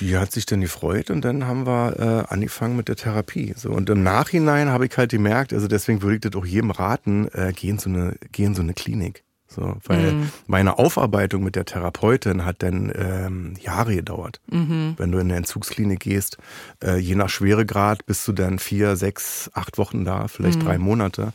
[0.00, 3.54] Die hat sich dann gefreut und dann haben wir äh, angefangen mit der Therapie.
[3.56, 6.70] So und im Nachhinein habe ich halt gemerkt, also deswegen würde ich das auch jedem
[6.70, 9.24] raten, äh, geh in so eine, geh in so eine Klinik.
[9.58, 10.30] So, weil Mhm.
[10.46, 14.40] meine Aufarbeitung mit der Therapeutin hat dann ähm, Jahre gedauert.
[14.50, 14.94] Mhm.
[14.96, 16.38] Wenn du in eine Entzugsklinik gehst,
[16.84, 20.28] äh, je nach Schweregrad bist du dann vier, sechs, acht Wochen da, Mhm.
[20.28, 21.32] vielleicht drei Monate.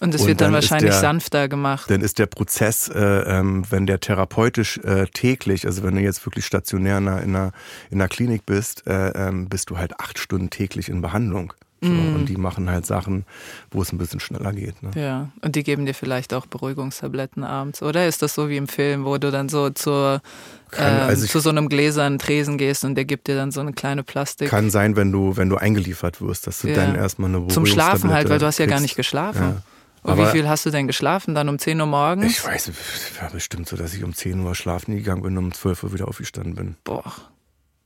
[0.00, 1.88] Und es wird dann, dann wahrscheinlich der- sanfter gemacht.
[1.90, 6.26] Dann ist der Prozess, äh, ähm, wenn der therapeutisch äh, täglich, also wenn du jetzt
[6.26, 7.52] wirklich stationär in einer, in einer,
[7.90, 11.54] in einer Klinik bist, äh, ähm, bist du halt acht Stunden täglich in Behandlung.
[11.82, 12.14] So, Mhm.
[12.16, 13.26] Und die machen halt Sachen,
[13.70, 14.82] wo es ein bisschen schneller geht.
[14.82, 14.90] Ne?
[14.96, 18.08] Ja, und die geben dir vielleicht auch Beruhigungstabletten abends, oder?
[18.08, 20.22] Ist das so wie im Film, wo du dann so zur,
[20.70, 23.50] Kann- ähm, also ich- zu so einem gläsernen Tresen gehst und der gibt dir dann
[23.52, 26.76] so eine kleine Plastik Kann sein, wenn du, wenn du eingeliefert wirst, dass du Ja.
[26.76, 29.42] dann erstmal eine zum Schlafen halt, weil du hast ja gar nicht geschlafen.
[29.42, 29.62] Ja.
[30.02, 31.34] Und Aber- wie viel hast du denn geschlafen?
[31.34, 32.26] Dann um 10 Uhr morgens?
[32.32, 35.44] Ich weiß, es war bestimmt so, dass ich um 10 Uhr schlafen gegangen bin und
[35.46, 36.76] um 12 Uhr wieder aufgestanden bin.
[36.84, 37.12] Boah.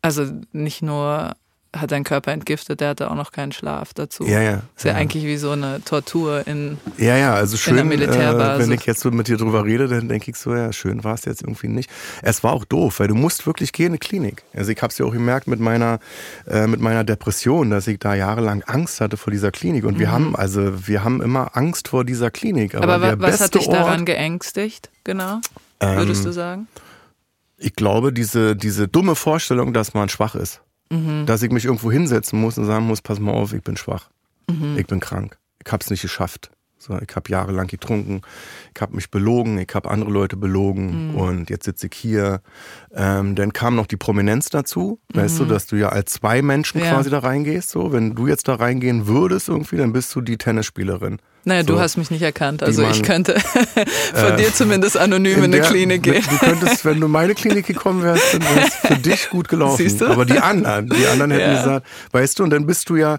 [0.02, 1.34] Also nicht nur
[1.74, 4.26] hat dein Körper entgiftet, der hatte auch noch keinen Schlaf dazu.
[4.26, 4.62] Ja, ja.
[4.76, 4.96] Ist ja, ja.
[4.96, 6.78] eigentlich wie so eine Tortur in.
[6.98, 10.32] Ja, ja, also schön, äh, wenn ich jetzt so mit dir drüber rede, dann denke
[10.32, 11.88] ich so, ja, schön war es jetzt irgendwie nicht.
[12.22, 14.42] Es war auch doof, weil du musst wirklich gehen in eine Klinik.
[14.54, 16.00] Also ich habe es ja auch gemerkt mit meiner,
[16.48, 19.84] äh, mit meiner Depression, dass ich da jahrelang Angst hatte vor dieser Klinik.
[19.84, 22.74] Und wir haben, also wir haben immer Angst vor dieser Klinik.
[22.74, 23.04] Aber, Mhm.
[23.04, 25.40] Aber, was hat dich Ort, daran geängstigt, genau?
[25.80, 26.68] Würdest Ähm, du sagen?
[27.56, 30.62] Ich glaube, diese, diese dumme Vorstellung, dass man schwach ist.
[30.92, 31.26] Mhm.
[31.26, 34.10] Dass ich mich irgendwo hinsetzen muss und sagen muss, pass mal auf, ich bin schwach.
[34.50, 34.76] Mhm.
[34.78, 35.38] Ich bin krank.
[35.64, 36.50] Ich habe es nicht geschafft.
[36.82, 38.22] So, ich habe jahrelang getrunken,
[38.74, 41.14] ich habe mich belogen, ich habe andere Leute belogen Mhm.
[41.14, 42.40] und jetzt sitze ich hier.
[42.94, 46.78] Ähm, dann kam noch die Prominenz dazu, weißt du, dass du ja als zwei Menschen
[46.80, 46.86] Mhm.
[46.86, 46.92] Ja.
[46.94, 47.68] quasi da reingehst.
[47.68, 51.18] So, wenn du jetzt da reingehen würdest irgendwie, dann bist du die Tennisspielerin.
[51.44, 51.80] Naja, du so.
[51.80, 52.62] hast mich nicht erkannt.
[52.62, 53.38] Also man- ich könnte
[54.14, 56.22] von Äh, dir zumindest anonym in, eine der- Klinik gehen.
[56.28, 59.48] Du könntest, wenn du in meine Klinik gekommen wärst, dann wäre es für dich gut
[59.48, 59.76] gelaufen.
[59.78, 60.06] Siehst du?
[60.08, 61.56] Aber die anderen, die anderen hätten Ja.
[61.62, 63.18] gesagt, weißt du, und dann bist du ja,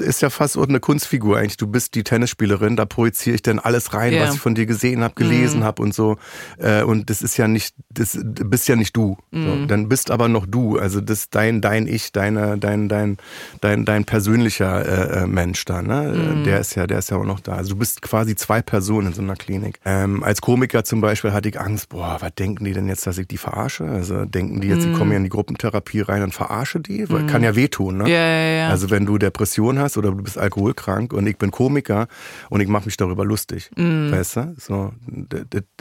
[0.00, 1.56] ist ja fast eine Kunstfigur eigentlich.
[1.58, 4.20] Du bist die Tennisspielerin, da projiziere ich dann alles rein, Ja.
[4.24, 4.28] Mhm.
[4.28, 6.16] was ich von dir gesehen habe, gelesen habe und so.
[6.58, 9.16] Äh, Und das ist ja nicht, das bist ja nicht du.
[9.30, 9.44] Mhm.
[9.60, 9.66] So.
[9.66, 10.78] Dann bist aber noch du.
[10.78, 13.16] Also das ist dein, dein Ich, deine, dein, dein,
[13.60, 14.84] dein, dein persönlicher
[15.20, 16.12] äh, äh, Mensch da, ne?
[16.36, 16.44] Mhm.
[16.44, 17.59] Der ist ja, der ist ja auch noch da.
[17.60, 19.80] Also du bist quasi zwei Personen in so einer Klinik.
[19.84, 23.18] Ähm, als Komiker zum Beispiel hatte ich Angst, boah, was denken die denn jetzt, dass
[23.18, 23.84] ich die verarsche?
[23.84, 24.92] Also denken die jetzt, Mhm.
[24.92, 27.10] die kommen ja in die Gruppentherapie rein und verarsche die?
[27.10, 28.04] Weil Kann ja wehtun, ne?
[28.08, 28.68] Ja, ja, ja.
[28.68, 32.08] Also wenn du Depression hast oder du bist alkoholkrank und ich bin Komiker
[32.48, 34.10] und ich mache mich darüber lustig, Mhm.
[34.10, 34.54] weißt du?
[34.56, 34.92] So,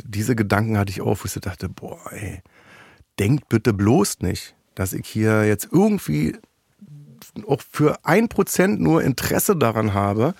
[0.03, 2.41] diese Gedanken hatte ich auch, wo ich so dachte, boah, ey,
[3.19, 6.35] denkt bitte bloß nicht, dass ich hier jetzt irgendwie
[7.47, 10.33] auch für ein Prozent nur Interesse daran habe,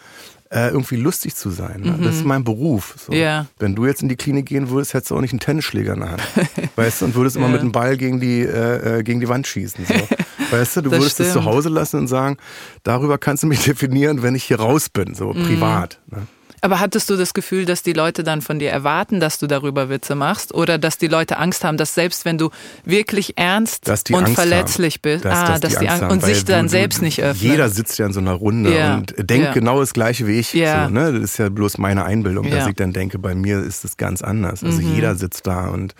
[0.51, 1.81] äh, irgendwie lustig zu sein.
[1.81, 1.99] Ne?
[2.01, 2.95] Das ist mein Beruf.
[3.05, 3.11] So.
[3.11, 3.17] Mhm.
[3.19, 3.45] Ja.
[3.59, 5.99] Wenn du jetzt in die Klinik gehen würdest, hättest du auch nicht einen Tennisschläger in
[5.99, 6.21] der Hand.
[6.75, 9.45] weißt du, und würdest immer mit dem Ball gegen die, äh, äh, gegen die Wand
[9.47, 9.85] schießen.
[9.85, 9.93] So.
[10.51, 11.45] Weißt du, du Das würdest es zu stimmt.
[11.45, 12.37] Hause lassen und sagen,
[12.81, 15.43] darüber kannst du mich definieren, wenn ich hier raus bin, so Mhm.
[15.43, 15.99] privat.
[16.07, 16.25] Ne?
[16.61, 19.89] Aber hattest du das Gefühl, dass die Leute dann von dir erwarten, dass du darüber
[19.89, 20.53] Witze machst?
[20.53, 22.49] Oder dass die Leute Angst haben, dass selbst wenn du
[22.85, 25.01] wirklich ernst die und Angst verletzlich haben.
[25.01, 27.51] bist, Dass, ah, dass dass die Angst haben, und sich dann du- selbst nicht öffnen.
[27.51, 28.95] Jeder sitzt ja in so einer Runde Ja.
[28.97, 29.53] und denkt Ja.
[29.53, 30.53] genau das Gleiche wie ich.
[30.53, 30.85] Ja.
[30.87, 31.13] So, ne?
[31.13, 32.63] Das ist ja bloß meine Einbildung, dass.
[32.63, 32.69] Mhm.
[32.69, 34.63] ich dann denke, bei mir ist es ganz anders.
[34.63, 35.93] Also jeder sitzt da und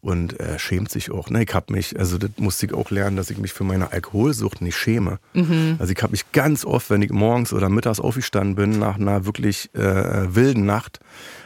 [0.00, 1.28] und äh, schämt sich auch.
[1.30, 1.42] Ne?
[1.44, 4.62] Ich habe mich, also das musste ich auch lernen, dass ich mich für meine Alkoholsucht
[4.62, 5.18] nicht schäme.
[5.34, 5.76] Mhm.
[5.78, 9.26] Also ich habe mich ganz oft, wenn ich morgens oder mittags aufgestanden bin, nach einer
[9.26, 11.00] wirklich äh, wilden Nacht,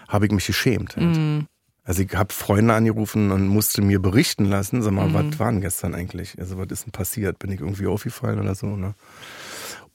[0.09, 0.97] habe ich mich geschämt.
[0.97, 1.17] Halt.
[1.17, 1.47] Mhm.
[1.83, 5.15] Also ich habe Freunde angerufen und musste mir berichten lassen, sag mal, Mhm.
[5.15, 6.39] was war denn gestern eigentlich?
[6.39, 7.39] Also was ist denn passiert?
[7.41, 8.69] Bin ich irgendwie aufgefallen oder so?
[8.77, 8.95] Ne?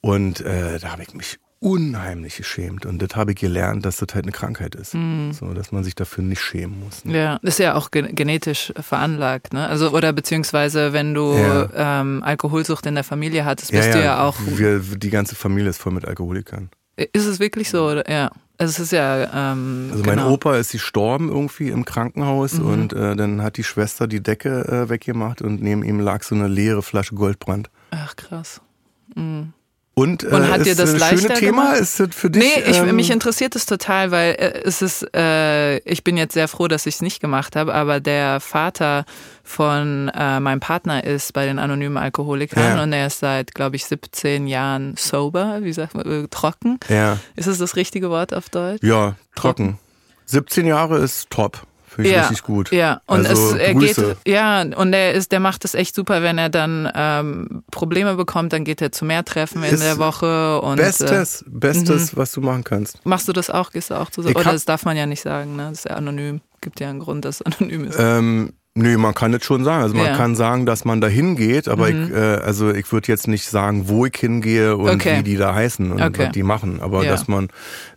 [0.00, 2.86] Und äh, da habe ich mich unheimlich geschämt.
[2.86, 4.92] Und das habe ich gelernt, dass das halt eine Krankheit ist.
[5.32, 7.04] So, dass man sich dafür nicht schämen muss.
[7.04, 7.10] Ne?
[7.12, 7.16] Mhm.
[7.16, 9.66] Ja, ist ja auch gen- genetisch veranlagt, ne?
[9.68, 12.00] Also oder beziehungsweise wenn du Ja.
[12.00, 14.36] ähm, Alkoholsucht in der Familie hattest, bist du ja auch.
[14.46, 16.70] Wir, die ganze Familie ist voll mit Alkoholikern.
[16.96, 17.86] Ist es wirklich so?
[17.88, 18.10] Oder?
[18.10, 18.30] Ja.
[18.58, 19.52] Also es ist ja.
[19.52, 20.32] Ähm, Also mein genau.
[20.32, 22.66] Opa ist gestorben irgendwie im Krankenhaus Mhm.
[22.66, 26.34] und äh, dann hat die Schwester die Decke äh, weggemacht und neben ihm lag so
[26.34, 27.70] eine leere Flasche Goldbrand.
[27.90, 28.60] Ach krass.
[29.94, 31.62] Und, äh, Und hat dir das leichter schönes Thema?
[31.64, 31.80] gemacht?
[31.80, 32.42] Ist das für dich?
[32.42, 36.32] Nee, ich, ähm, mich interessiert es total, weil äh, es ist, äh, ich bin jetzt
[36.32, 39.04] sehr froh, dass ich es nicht gemacht habe, aber der Vater
[39.42, 42.82] von äh, meinem Partner ist bei den anonymen Alkoholikern Ja.
[42.82, 46.78] und er ist seit, glaube ich, 17 Jahren sober, wie sagt man, äh, trocken.
[46.88, 48.82] Ja, Ist es das richtige Wort auf Deutsch?
[48.84, 49.78] ja, trocken.
[50.26, 51.66] 17 Jahre ist top.
[51.92, 52.70] Finde ich ja, richtig gut.
[52.70, 54.16] Ja, und Also, es er Grüße.
[54.24, 58.14] geht, ja, und er ist, der macht es echt super, wenn er dann ähm, Probleme
[58.14, 62.16] bekommt, dann geht er zu mehr Treffen in Ist der Woche und äh, Bestes, Bestes,
[62.16, 63.04] was du machen kannst.
[63.04, 63.72] machst du das auch?
[63.72, 64.24] Gehst du auch zu?
[64.24, 65.68] Ich Oder das darf man ja nicht sagen, ne?
[65.70, 66.40] Das ist ja anonym.
[66.60, 67.96] Gibt ja einen Grund, dass es anonym ist.
[67.98, 69.82] Ähm, nö, man kann das schon sagen.
[69.82, 70.12] Also man Ja.
[70.12, 70.16] Mhm.
[70.16, 73.88] kann sagen, dass man da hingeht, aber ich, äh, also ich würde jetzt nicht sagen,
[73.88, 75.18] wo ich hingehe und Okay.
[75.18, 76.26] wie die da heißen und Okay.
[76.26, 76.80] was die machen.
[76.80, 77.10] Aber Ja.
[77.10, 77.48] dass man,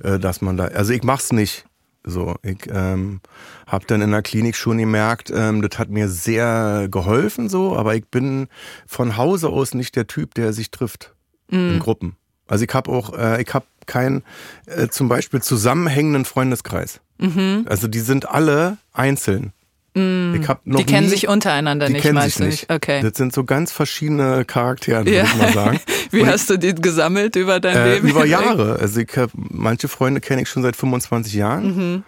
[0.03, 1.65] äh, dass man da, also ich mach's nicht.
[2.05, 3.21] So, ich ähm,
[3.65, 7.95] habe dann in der Klinik schon gemerkt, ähm, das hat mir sehr geholfen so, aber
[7.95, 8.47] ich bin
[8.87, 11.13] von Hause aus nicht der Typ, der sich trifft
[11.49, 11.71] Mhm.
[11.71, 12.15] in Gruppen.
[12.47, 14.23] Also ich habe auch, äh, ich habe keinen
[14.65, 16.99] äh, zum Beispiel zusammenhängenden Freundeskreis.
[17.67, 19.53] Also die sind alle einzeln.
[19.95, 20.79] Ich hab noch.
[20.79, 22.71] Die kennen nie, sich untereinander die nicht, kennen sich nicht.
[22.71, 23.01] Okay.
[23.01, 25.23] Das sind so ganz verschiedene Charaktere, Ja.
[25.23, 25.79] würde ich mal sagen.
[26.11, 28.07] Wie Und hast du die gesammelt über dein äh, Leben?
[28.09, 28.25] über?
[28.25, 28.77] Jahre.
[28.81, 31.75] Also ich hab, manche Freunde kenne ich schon seit 25 Jahren.
[31.75, 32.03] Mhm.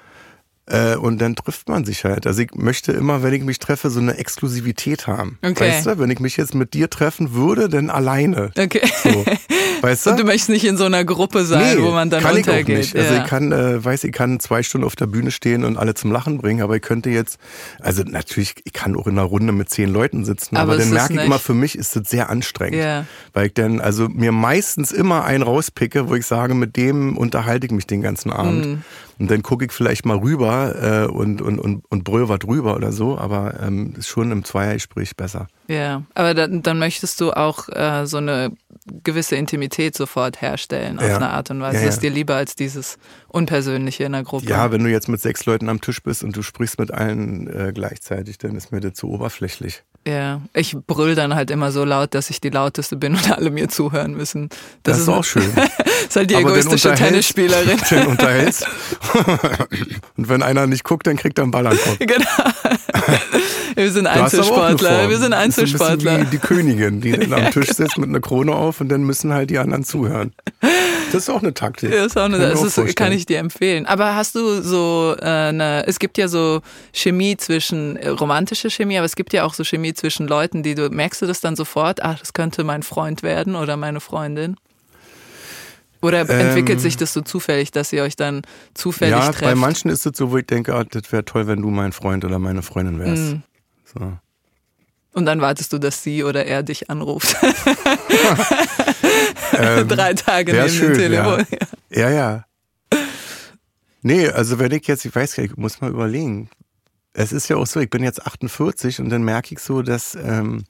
[0.68, 2.26] Äh, und dann trifft man sich halt.
[2.26, 5.38] Also ich möchte immer, wenn ich mich treffe, so eine Exklusivität haben.
[5.44, 5.70] Okay.
[5.70, 8.50] Weißt du, wenn ich mich jetzt mit dir treffen würde, dann alleine.
[8.58, 8.82] Okay.
[9.04, 9.26] So.
[9.86, 10.10] Weißt du?
[10.12, 12.54] Und du möchtest nicht in so einer Gruppe sein, wo man dann kann ich auch
[12.54, 12.78] untergeht.
[12.78, 12.96] nicht.
[12.96, 13.24] Also ja.
[13.24, 16.12] ich kann, äh, weiß, ich kann zwei Stunden auf der Bühne stehen und alle zum
[16.12, 17.38] Lachen bringen, aber ich könnte jetzt,
[17.80, 20.92] also natürlich, ich kann auch in einer Runde mit zehn Leuten sitzen, Aber aber, dann
[20.92, 22.76] merke ich immer, für mich ist das sehr anstrengend.
[22.76, 23.06] Ja.
[23.34, 27.68] Weil ich dann, also mir meistens immer einen rauspicke, wo ich sage, mit dem unterhalte
[27.68, 28.66] ich mich den ganzen Abend.
[28.66, 28.82] Mhm.
[29.18, 32.76] Und dann gucke ich vielleicht mal rüber äh, und, und, und, und brüll was drüber
[32.76, 35.48] oder so, aber ähm, ist schon im Zweiergespräch besser.
[35.68, 38.52] Ja, aber dann, dann möchtest du auch äh, so eine
[39.04, 41.16] gewisse Intimität sofort herstellen, auf Ja.
[41.16, 41.78] eine Art und Weise.
[41.78, 41.90] Ja, Das ja.
[41.90, 42.98] ist dir lieber als dieses
[43.30, 44.46] Unpersönliche in der Gruppe.
[44.46, 47.48] Ja, wenn du jetzt mit sechs Leuten am Tisch bist und du sprichst mit allen
[47.48, 49.84] äh, gleichzeitig, dann ist mir das zu oberflächlich.
[50.08, 53.50] Ja, ich brüll dann halt immer so laut, dass ich die lauteste bin und alle
[53.50, 54.50] mir zuhören müssen.
[54.84, 55.52] Das, ist auch schön.
[56.08, 57.80] ist halt die Aber egoistische Tennisspielerin.
[57.90, 58.68] Dann unterhältst.
[60.18, 61.98] und wenn einer nicht guckt, dann kriegt er einen Ball an Kopf.
[62.00, 62.26] genau.
[63.76, 65.10] Wir sind Einzelsportler.
[65.10, 66.22] Wir sind Das Einzelsportler.
[66.22, 69.34] Wie die Königin, die dann am Tisch sitzt mit einer Krone auf und dann müssen
[69.34, 70.34] halt die anderen zuhören.
[71.12, 71.94] Das ist auch eine Taktik.
[71.94, 73.86] Ja, ist auch eine, Kann das ist, kann ich dir empfehlen.
[73.86, 76.62] Aber hast du so äh, eine, es gibt ja so
[76.94, 80.76] Chemie zwischen, äh, romantische Chemie, aber es gibt ja auch so Chemie zwischen Leuten, die
[80.76, 84.56] du, merkst du das dann sofort, ach, das könnte mein Freund werden oder meine Freundin?
[86.02, 88.44] Oder entwickelt Ähm, sich das so zufällig, dass ihr euch dann
[88.76, 89.42] zufällig Ja, trefft?
[89.42, 91.94] bei manchen ist es so, wo ich denke, ah, das wäre toll, wenn du mein
[91.94, 93.24] Freund oder meine Freundin wärst.
[93.34, 93.42] Mhm.
[93.86, 94.14] So.
[95.14, 97.36] Und dann wartest du, dass sie oder er dich anruft.
[99.54, 101.46] Ähm, Drei Tage neben schön, dem Telefon.
[101.90, 102.46] Ja, ja.
[104.02, 106.50] Nee, also wenn ich jetzt, ich weiß gar nicht, ich muss mal überlegen.
[107.16, 110.16] Es ist ja auch so, ich bin jetzt 48 und dann merke ich so, dass,
[110.16, 110.64] ähm,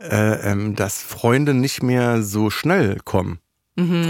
[0.00, 3.38] äh, ähm, dass Freunde nicht mehr so schnell kommen.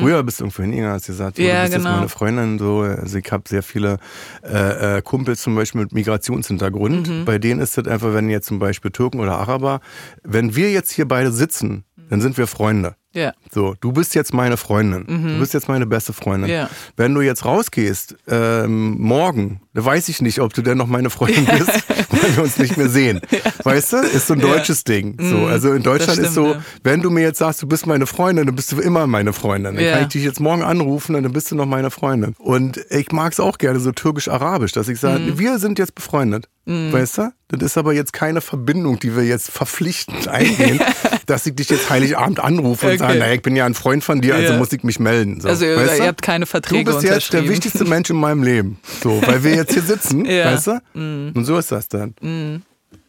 [0.00, 1.48] Früher bist du irgendwo hingegangen, hast gesagt, so, Mhm.
[1.48, 1.90] Ja, du bist genau.
[1.90, 2.58] jetzt meine Freundin.
[2.58, 2.80] So.
[2.80, 3.98] Also ich habe sehr viele
[4.42, 7.08] äh, äh, Kumpels zum Beispiel mit Migrationshintergrund.
[7.08, 7.24] Mhm.
[7.24, 9.80] Bei denen ist das einfach, wenn jetzt zum Beispiel Türken oder Araber,
[10.24, 12.96] wenn wir jetzt hier beide sitzen, dann sind wir Freunde.
[13.12, 13.32] Ja.
[13.52, 15.04] So, du bist jetzt meine Freundin.
[15.06, 16.48] Du bist jetzt meine beste Freundin.
[16.48, 16.54] Mhm.
[16.56, 16.70] Ja.
[16.96, 21.10] Wenn du jetzt rausgehst, ähm, morgen, da weiß ich nicht, ob du denn noch meine
[21.10, 21.72] Freundin bist,
[22.10, 23.20] weil wir uns nicht mehr sehen.
[23.64, 23.96] Weißt du?
[23.96, 24.46] Ist so ein Ja.
[24.46, 24.50] Mhm.
[24.52, 25.16] deutsches Ding.
[25.20, 26.62] So, also in Deutschland stimmt, ist so, ja.
[26.84, 29.74] wenn du mir jetzt sagst, du bist meine Freundin, dann bist du immer meine Freundin.
[29.74, 29.92] Dann Ja.
[29.94, 32.34] kann ich dich jetzt morgen anrufen und dann bist du noch meine Freundin.
[32.38, 35.38] Und ich mag es auch gerne so türkisch-arabisch, dass ich sage, Mhm.
[35.38, 36.48] wir sind jetzt befreundet.
[36.66, 37.32] Weißt du?
[37.48, 40.78] Das ist aber jetzt keine Verbindung, die wir jetzt verpflichtend eingehen,
[41.26, 43.08] dass ich dich jetzt Heiligabend anrufe und Okay.
[43.08, 45.40] sage, naja, ich bin ja ein Freund von dir, also muss ich mich melden.
[45.40, 46.02] So, Also ihr, weißt du?
[46.02, 48.78] ihr habt keine Du Verträge bist jetzt der wichtigste Mensch in meinem Leben.
[49.02, 50.80] So, weil wir jetzt hier sitzen, weißt du?
[50.94, 52.14] Und so ist das dann.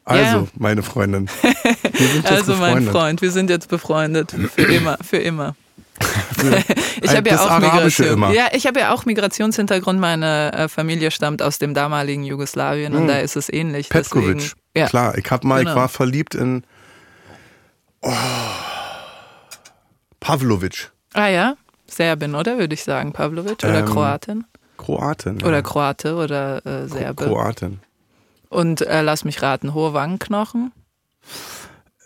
[0.03, 0.47] Also, Ja.
[0.57, 1.29] meine Freundin.
[2.23, 2.87] Also mein.
[2.87, 5.55] Freund, wir sind jetzt befreundet für immer, für immer.
[7.03, 8.07] Ich habe ja auch Arabische Migration.
[8.13, 8.31] immer.
[8.33, 9.99] Ja, ich habe ja auch Migrationshintergrund.
[9.99, 13.87] Meine äh, Familie stammt aus dem damaligen Jugoslawien und da ist es ähnlich.
[13.87, 13.91] Hm.
[14.01, 14.35] Petkovic.
[14.37, 14.87] Deswegen, ja.
[14.87, 15.69] Klar, ich hab mal, Genau.
[15.71, 16.63] ich war verliebt in
[18.01, 18.11] oh,
[20.21, 21.55] Pavlovic, Ah ja,
[21.87, 24.45] Serbin, oder würde ich sagen, Pavlovic oder Ähm, Kroatin
[24.77, 25.39] Kroatin.
[25.39, 25.45] ja.
[25.47, 27.25] oder Kroate oder äh, Serbe.
[27.25, 27.79] Kroatin.
[28.49, 30.71] Und äh, lass mich raten, hohe Wangenknochen.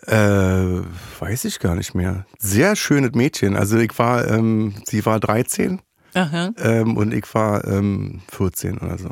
[0.06, 0.82] Äh,
[1.20, 2.26] weiß ich gar nicht mehr.
[2.38, 3.56] Sehr schönes Mädchen.
[3.56, 5.80] Also ich war, ähm, sie war 13
[6.14, 6.50] Aha.
[6.58, 9.10] Ähm, und ich war ähm, 14 oder so.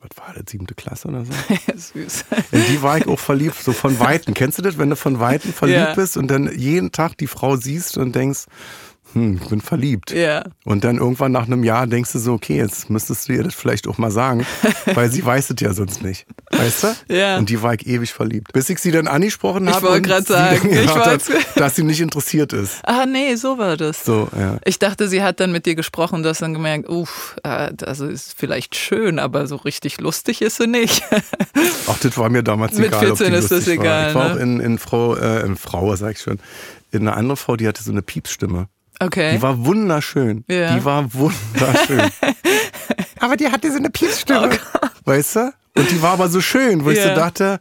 [0.00, 1.32] Was war das, siebte Klasse oder so?
[1.76, 2.24] Süß.
[2.52, 4.32] In die war ich auch verliebt, so von Weitem.
[4.34, 5.94] Kennst du das, wenn du von Weitem verliebt Ja.
[5.94, 8.44] bist und dann jeden Tag die Frau siehst und denkst,
[9.14, 10.10] hm, ich bin verliebt.
[10.12, 10.44] Ja.
[10.64, 13.54] Und dann irgendwann nach einem Jahr denkst du so, okay, jetzt müsstest du ihr das
[13.54, 14.46] vielleicht auch mal sagen,
[14.94, 16.26] weil sie weiß es ja sonst nicht.
[16.50, 17.14] Weißt du?
[17.14, 17.38] Ja.
[17.38, 18.52] Und die war ich ewig verliebt.
[18.52, 19.86] Bis ich sie dann angesprochen Ich habe.
[19.88, 21.22] wollte und grad sie sagen, ich hat,
[21.56, 22.80] dass sie nicht interessiert ist.
[22.84, 24.04] Ah, nee, so war das.
[24.04, 24.58] So, ja.
[24.64, 28.34] Ich dachte, sie hat dann mit dir gesprochen, du hast dann gemerkt, uff, also ist
[28.38, 31.02] vielleicht schön, aber so richtig lustig ist sie nicht.
[31.86, 33.00] Auch das war mir damals Mit egal.
[33.00, 33.84] die 14 ist das lustig war.
[33.84, 34.34] egal, Ich war ne?
[34.34, 36.38] auch in, in Frau, äh, in Frau, sag ich schon,
[36.90, 38.68] in eine andere Frau, die hatte so eine Piepsstimme.
[39.00, 39.32] Okay.
[39.36, 40.44] Die war wunderschön.
[40.48, 40.74] Ja.
[40.74, 42.10] Die war wunderschön.
[43.20, 44.50] aber die hatte so eine Piepsstimme.
[45.04, 45.52] weißt du?
[45.76, 47.08] Und die war aber so schön, wo ich Oh Ja.
[47.10, 47.58] so dachte,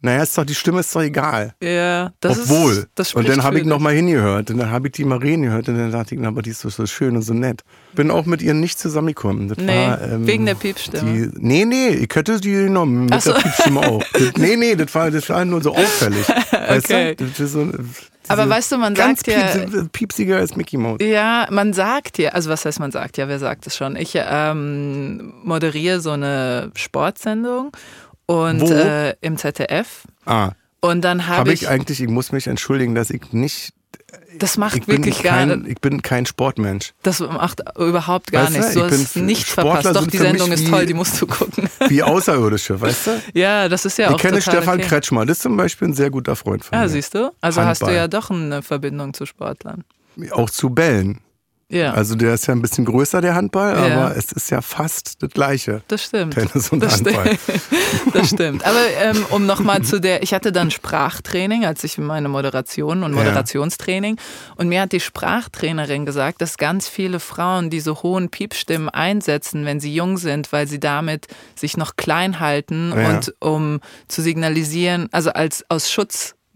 [0.00, 1.54] naja, ist doch, die Stimme ist doch egal.
[1.62, 2.72] ja, das Obwohl.
[2.72, 2.88] ist.
[2.94, 3.84] Das und dann habe ich für noch dich.
[3.84, 4.50] mal hingehört.
[4.50, 5.68] Und dann habe ich die mal reden gehört.
[5.68, 7.62] Und dann dachte ich, na, aber die ist doch so schön und so nett.
[7.94, 9.48] Bin auch mit ihr nicht zusammengekommen.
[9.48, 11.10] Das Nee, war, ähm, wegen der Piepsstimme.
[11.12, 13.06] Die, nee, nee, ich hätte die genommen.
[13.06, 13.32] Mit Ach so.
[13.32, 14.02] der Piepsstimme auch.
[14.12, 16.28] Das, nee, nee, das war, das war nur so auffällig.
[16.52, 17.14] Weißt Okay.
[17.16, 17.24] du?
[17.24, 17.68] Das ist so,
[18.28, 20.98] Aber weißt du, man sagt ja- piepsi- piepsiger als Mickey Mouse.
[21.00, 23.96] Ja, man sagt ja, also was heißt man sagt ja, wer sagt es schon?
[23.96, 27.72] Ich ähm, moderiere so eine Sportsendung
[28.28, 30.04] und äh, im ZDF.
[30.26, 33.72] Ah, Und dann habe habe ich, ich eigentlich, ich muss mich entschuldigen, dass ich nicht,
[34.38, 36.92] das macht ich wirklich gar kein, nicht, ich bin kein Sportmensch.
[37.02, 38.74] das macht überhaupt gar Weißt du, nichts.
[38.74, 39.96] Du ich hast nichts Sportler verpasst.
[39.96, 41.68] Doch, die Sendung ist toll, die musst du gucken.
[41.88, 43.10] Wie Außerirdische, weißt du?
[43.34, 44.88] ja, das ist ja Ich auch kenne total Stefan okay.
[44.88, 46.88] Kretschmer, das ist zum Beispiel ein sehr guter Freund von Ja, mir.
[46.90, 47.32] siehst du?
[47.40, 47.94] Also hast du Handball.
[48.02, 49.84] ja doch eine Verbindung zu Sportlern.
[50.32, 51.20] Auch zu Bällen.
[51.70, 54.06] Ja, Also der ist ja ein bisschen größer, der Handball, Ja.
[54.06, 55.82] aber es ist ja fast das Gleiche.
[55.88, 56.32] das stimmt.
[56.32, 57.36] Tennis und das Handball.
[57.36, 57.60] Stimmt.
[58.14, 58.64] das stimmt.
[58.64, 63.12] Aber ähm, um nochmal zu der, ich hatte dann Sprachtraining, als ich meine Moderation und
[63.12, 63.18] Ja.
[63.18, 64.16] Moderationstraining.
[64.56, 69.78] Und mir hat die Sprachtrainerin gesagt, dass ganz viele Frauen diese hohen Piepstimmen einsetzen, wenn
[69.78, 73.10] sie jung sind, weil sie damit sich noch klein halten Ja.
[73.10, 75.90] und um zu signalisieren, also als aus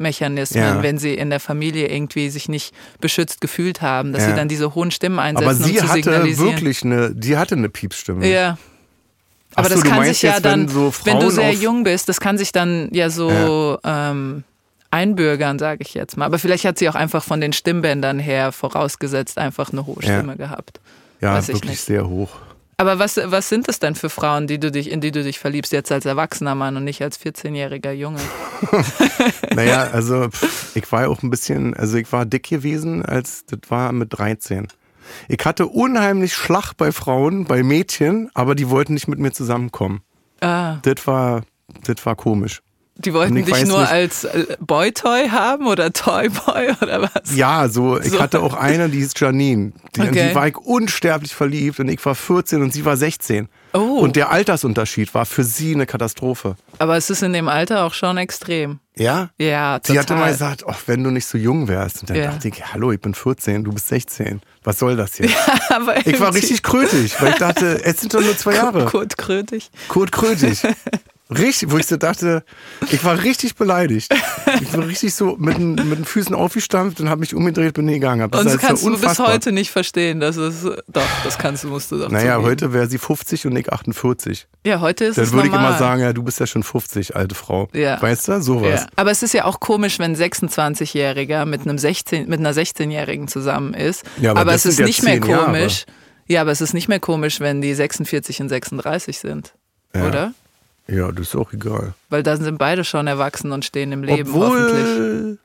[0.03, 0.83] Schutzmechanismen, Ja.
[0.83, 4.31] wenn sie in der Familie irgendwie sich nicht beschützt gefühlt haben, dass Ja.
[4.31, 6.51] sie dann diese hohen Stimmen einsetzen, Aber sie um zu hatte signalisieren.
[6.53, 8.27] wirklich eine, die hatte eine Piepsstimme.
[8.29, 8.59] Ja.
[9.55, 12.09] Aber so, das kann sich ja jetzt, dann, wenn so wenn du sehr jung bist,
[12.09, 14.45] das kann sich dann ja so Ähm,
[14.91, 16.27] einbürgern, sage ich jetzt mal.
[16.27, 20.19] Aber vielleicht hat sie auch einfach von den Stimmbändern her vorausgesetzt einfach eine hohe Ja.
[20.19, 20.81] Stimme gehabt.
[21.21, 21.81] Ja, wirklich nicht.
[21.81, 22.31] sehr hoch.
[22.83, 25.39] Aber was, was sind es denn für Frauen, die du dich, in die du dich
[25.39, 28.19] verliebst, jetzt als erwachsener Mann und nicht als 14-jähriger Junge?
[29.55, 30.29] Naja, also
[30.75, 34.19] ich war ja auch ein bisschen, also ich war dick gewesen, als das war mit
[34.19, 34.67] 13.
[35.29, 40.01] Ich hatte unheimlich Schlag bei Frauen, bei Mädchen, aber die wollten nicht mit mir zusammenkommen.
[40.41, 41.43] Ah, Das war,
[41.85, 42.63] das war komisch.
[42.97, 47.35] Die wollten dich nur nicht- als äh, Boy-Toy haben oder Toy-Boy oder was?
[47.35, 48.21] Ja, so, ich So.
[48.21, 49.73] hatte auch eine, die hieß Janine.
[49.97, 50.29] Die, in Okay.
[50.29, 53.49] die war ich unsterblich verliebt und ich war 14 und sie war 16.
[53.75, 53.79] Oh.
[54.01, 56.57] Und der Altersunterschied war für sie eine Katastrophe.
[56.79, 58.81] Aber es ist in dem Alter auch schon extrem.
[58.95, 59.31] Ja?
[59.39, 59.95] Ja, total.
[59.95, 62.03] Sie hatte mal gesagt, ach, wenn du nicht so jung wärst.
[62.03, 62.31] Und dann Ja.
[62.33, 64.43] dachte ich, hallo, ich bin 14, du bist 16.
[64.65, 65.31] Was soll das hier?
[65.71, 68.85] Aber Ich war richtig krötig, weil ich dachte, es sind doch nur zwei Jahre.
[68.85, 69.71] Kurt Krötig.
[69.89, 70.61] Kurt Krötig.
[71.39, 72.45] Richtig, wo ich so dachte,
[72.91, 74.13] ich war richtig beleidigt.
[74.61, 77.87] Ich war richtig so mit den, mit den Füßen aufgestampft und habe mich umgedreht, bin
[77.87, 78.23] gegangen.
[78.23, 80.21] Hab Und das kannst du bis heute nicht verstehen.
[80.21, 82.51] Das ist, doch, das kannst du, musst du doch Naja, zugeben.
[82.51, 84.47] heute wäre sie 50 und ich 48.
[84.67, 87.17] Ja, heute ist Dann es würde ich immer sagen, ja, du bist ja schon 50,
[87.17, 87.69] alte Frau.
[87.73, 88.01] Ja.
[88.01, 88.83] Weißt du, sowas.
[88.83, 88.87] Ja.
[88.97, 93.29] Aber es ist ja auch komisch, wenn ein 26-Jähriger mit einem 16, mit einer 16-Jährigen
[93.29, 94.05] zusammen ist.
[94.21, 95.45] Ja, aber es das sind ist ja nicht mehr zehn Jahre.
[95.47, 95.85] komisch.
[96.29, 99.55] Ja, aber es ist nicht mehr komisch, wenn die 46 und 36 sind.
[99.95, 100.07] Ja.
[100.07, 100.35] Oder?
[100.89, 101.95] Ja, das ist auch egal.
[102.11, 104.85] Weil dann sind beide schon erwachsen und stehen im Leben hoffentlich.
[104.85, 105.39] Obwohl,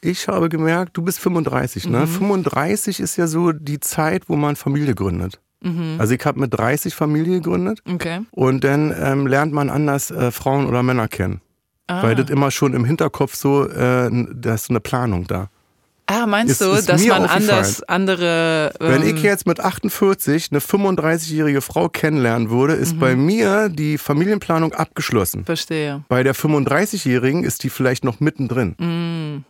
[0.00, 1.92] ich habe gemerkt, du bist 35, Mhm.
[1.92, 2.06] ne?
[2.06, 5.40] 35 ist ja so die Zeit, wo man Familie gründet.
[5.60, 5.96] Mhm.
[5.98, 8.20] Also ich habe mit 30 Familie gegründet Okay.
[8.30, 11.40] und dann ähm, lernt man anders äh, Frauen oder Männer kennen.
[11.88, 12.02] Ah.
[12.04, 15.48] Weil das immer schon im Hinterkopf so, äh, da ist eine Planung da.
[16.08, 18.72] Ah, meinst Ist- du, dass man anders andere.
[18.80, 22.98] Wenn ähm, ich jetzt mit 48 eine 35-jährige Frau kennenlernen würde, ist Mhm.
[22.98, 25.44] bei mir die Familienplanung abgeschlossen.
[25.44, 26.02] Verstehe.
[26.08, 28.74] Bei der 35-jährigen ist die vielleicht noch mittendrin.
[28.78, 29.44] Mm,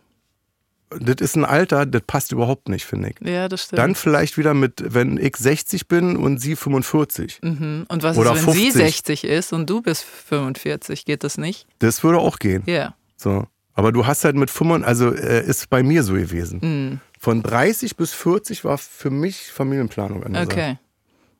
[0.91, 3.27] Das ist ein Alter, das passt überhaupt nicht, finde ich.
[3.27, 3.77] ja, das stimmt.
[3.77, 7.39] Dann vielleicht wieder mit, wenn ich 60 bin und sie 45.
[7.43, 7.85] Mhm.
[7.87, 8.81] Und was Oder ist, wenn sie 50?
[9.21, 11.05] 60 ist und du bist 45?
[11.05, 11.67] Geht das nicht?
[11.77, 12.63] Das würde auch gehen.
[12.65, 12.95] Ja.
[13.17, 13.45] So.
[13.79, 16.59] Aber du hast halt mit 35, also äh, ist bei mir so gewesen.
[16.61, 16.99] Mhm.
[17.17, 20.51] Von 30 bis 40 war für mich Familienplanung angesagt.
[20.51, 20.77] Okay.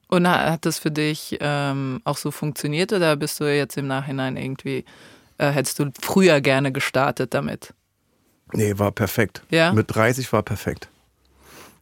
[0.08, 3.88] Und ha- hat das für dich ähm, auch so funktioniert oder bist du jetzt im
[3.88, 4.86] Nachhinein irgendwie,
[5.38, 7.74] äh, hättest du früher gerne gestartet damit?
[8.54, 9.42] Nee, war perfekt.
[9.52, 9.74] Ja?
[9.74, 10.88] Mit 30 war perfekt.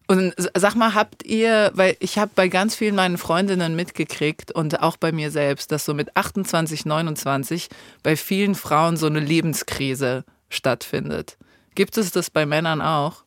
[0.08, 4.82] Und sag mal, habt ihr, weil ich habe bei ganz vielen meinen Freundinnen mitgekriegt und
[4.82, 7.68] auch bei mir selbst, dass so mit 28, 29
[8.04, 11.38] bei vielen Frauen so eine Lebenskrise stattfindet.
[11.76, 13.24] Gibt es das bei Männern auch?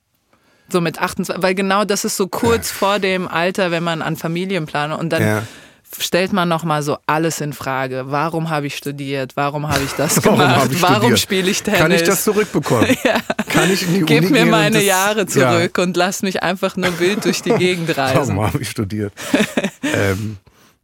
[0.72, 4.16] So mit 28, weil genau das ist so kurz vor dem Alter, wenn man an
[4.16, 5.42] Familienplanung und dann Ja.
[5.98, 8.04] stellt man nochmal so alles in Frage.
[8.06, 9.32] Warum habe ich studiert?
[9.36, 10.68] Warum habe ich das Warum gemacht?
[10.72, 11.18] ich Warum studiert?
[11.18, 11.80] spiele ich Tennis?
[11.80, 12.86] Kann ich das zurückbekommen?
[13.48, 16.76] Kann ich in die Gib Uni mir meine das- Jahre zurück und lass mich einfach
[16.76, 18.36] nur wild durch die Gegend Ja, reisen.
[18.36, 19.12] warum habe ich studiert?
[19.82, 20.36] ähm,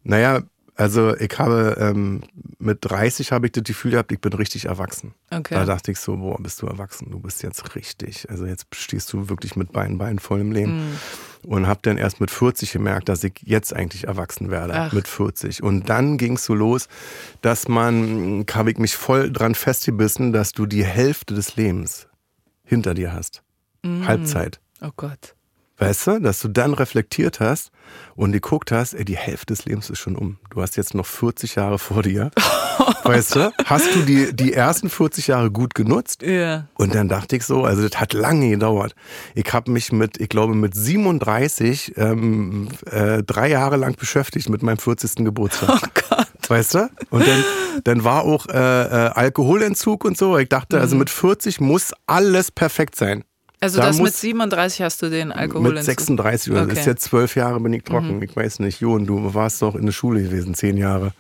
[0.03, 0.41] naja,
[0.77, 2.23] also ich habe ähm,
[2.59, 5.15] mit 30 habe ich das Gefühl gehabt, ich bin richtig erwachsen.
[5.31, 5.55] Okay.
[5.55, 8.29] Da dachte ich so, boah, bist du erwachsen, du bist jetzt richtig.
[8.29, 10.91] Also jetzt stehst du wirklich mit beiden Beinen voll im Leben.
[10.91, 10.97] Mhm.
[11.49, 14.93] Und habe dann erst mit 40 gemerkt, dass ich jetzt eigentlich erwachsen werde, Ach.
[14.93, 15.63] mit 40.
[15.63, 16.89] Und dann ging es so los,
[17.41, 22.09] dass man, habe ich mich voll dran festgebissen, dass du die Hälfte des Lebens
[22.65, 23.43] hinter dir hast.
[23.83, 24.07] Mhm.
[24.07, 24.61] Halbzeit.
[24.83, 25.36] Oh Gott.
[25.79, 27.71] Weißt du, dass du dann reflektiert hast
[28.15, 30.39] und geguckt hast, ey, die Hälfte des Lebens ist schon um.
[30.51, 32.31] Du hast jetzt noch 40 Jahre vor dir.
[33.05, 36.23] weißt du, hast du die, die ersten 40 Jahre gut genutzt?
[36.23, 36.67] Ja.
[36.75, 38.95] Und dann dachte ich so, also das hat lange gedauert.
[39.35, 44.63] Ich habe mich mit, ich glaube mit 37 ähm, äh, drei Jahre lang beschäftigt mit
[44.63, 45.17] meinem 40.
[45.17, 45.69] Geburtstag.
[45.83, 46.27] Oh Gott.
[46.49, 46.89] Weißt du?
[47.11, 47.45] Und dann,
[47.85, 50.39] dann war auch äh, äh, Alkoholentzug und so.
[50.39, 53.25] Ich dachte, also mit 40 muss alles perfekt sein.
[53.61, 56.67] Also Da das mit muss- 37 hast du den Alkohol Mit 36 oder Okay.
[56.67, 56.71] Mhm.
[56.71, 58.21] das ist jetzt zwölf Jahre bin ich trocken.
[58.23, 61.13] Ich weiß nicht, Jon, du warst doch in der Schule gewesen, zehn Jahre.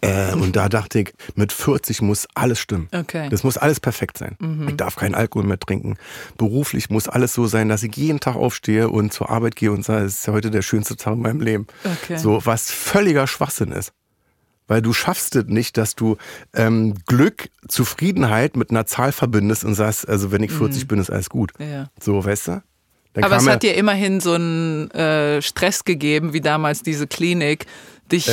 [0.00, 2.88] Äh, und da dachte ich, mit 40 muss alles stimmen.
[2.92, 3.26] Okay.
[3.26, 3.30] Mhm.
[3.30, 4.36] Das muss alles perfekt sein.
[4.68, 5.96] Ich darf keinen Alkohol mehr trinken.
[6.36, 9.82] Beruflich muss alles so sein, dass ich jeden Tag aufstehe und zur Arbeit gehe und
[9.84, 11.66] sage, es ist heute der schönste Tag in meinem Leben.
[11.84, 12.18] Okay.
[12.18, 13.92] So, was völliger Schwachsinn ist.
[14.66, 16.16] Weil du schaffst es nicht, dass du
[16.54, 21.10] ähm, Glück, Zufriedenheit mit einer Zahl verbindest und sagst, also wenn ich 40 bin, ist
[21.10, 21.52] alles gut.
[21.58, 21.70] Mhm.
[21.70, 21.90] Ja.
[22.00, 22.62] So, weißt du?
[23.12, 27.66] Dann Aber es hat dir immerhin so einen äh, Stress gegeben, wie damals diese Klinik,
[28.10, 28.28] dich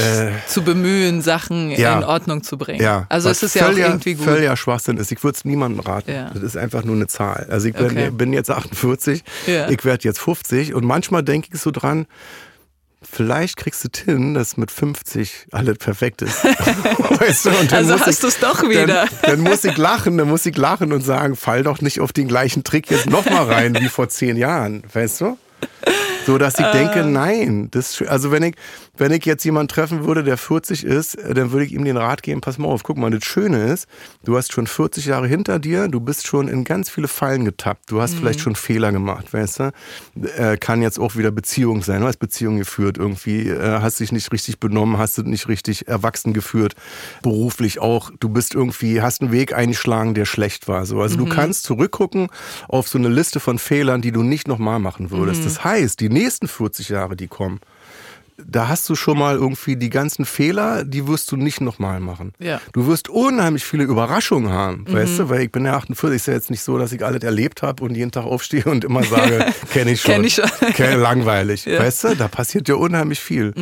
[0.48, 1.80] zu bemühen, Sachen Äh.
[1.80, 1.98] ja.
[1.98, 2.82] in Ordnung zu bringen.
[2.82, 4.26] Ja, also es ist ja auch irgendwie gut.
[4.26, 5.12] Völliger Schwachsinn ist.
[5.12, 6.12] Ich würde es niemandem raten.
[6.12, 6.30] Ja.
[6.34, 7.48] Das ist einfach nur eine Zahl.
[7.50, 8.10] Also ich bin, Okay.
[8.10, 9.70] bin jetzt 48, Ja.
[9.70, 12.06] ich werde jetzt 50 und manchmal denke ich so dran,
[13.12, 16.44] vielleicht kriegst du es hin, dass mit 50 alles perfekt ist.
[16.44, 17.50] weißt du?
[17.76, 18.88] Also hast ich- du's doch wieder.
[18.88, 22.14] Dann, dann muss ich lachen, dann muss ich lachen und sagen, fall doch nicht auf
[22.14, 24.84] den gleichen Trick jetzt nochmal rein wie vor zehn Jahren.
[24.94, 25.38] Weißt du?
[26.26, 28.56] So dass ich denke, nein, das, also wenn ich,
[28.98, 31.98] wenn ich jetzt jemanden treffen würde, der 40 ist, äh, dann würde ich ihm den
[31.98, 33.88] Rat geben, pass mal auf, guck mal, das Schöne ist,
[34.24, 37.92] du hast schon 40 Jahre hinter dir, du bist schon in ganz viele Fallen getappt,
[37.92, 39.72] du hast vielleicht schon Fehler gemacht, weißt du?
[40.38, 44.12] Äh, kann jetzt auch wieder Beziehung sein, du hast Beziehung geführt, irgendwie äh, hast dich
[44.12, 46.76] nicht richtig benommen, hast du nicht richtig erwachsen geführt,
[47.24, 51.02] beruflich auch, du bist irgendwie, hast einen Weg eingeschlagen, der schlecht war, so.
[51.02, 52.28] Also du kannst zurückgucken
[52.68, 55.46] auf so eine Liste von Fehlern, die du nicht nochmal machen würdest.
[55.46, 57.60] Das heißt, die nächsten 40 Jahre, die kommen,
[58.44, 62.34] da hast du schon mal irgendwie die ganzen Fehler, die wirst du nicht nochmal machen.
[62.40, 62.60] Ja.
[62.74, 66.34] Du wirst unheimlich viele Überraschungen haben, weißt du, weil ich bin ja 48, ist ja
[66.34, 69.46] jetzt nicht so, dass ich alles erlebt habe und jeden Tag aufstehe und immer sage,
[69.72, 70.14] kenne ich schon.
[70.16, 70.46] Kenn ich schon.
[70.74, 71.80] Kenn- langweilig, Ja.
[71.82, 73.54] weißt du, da passiert ja unheimlich viel.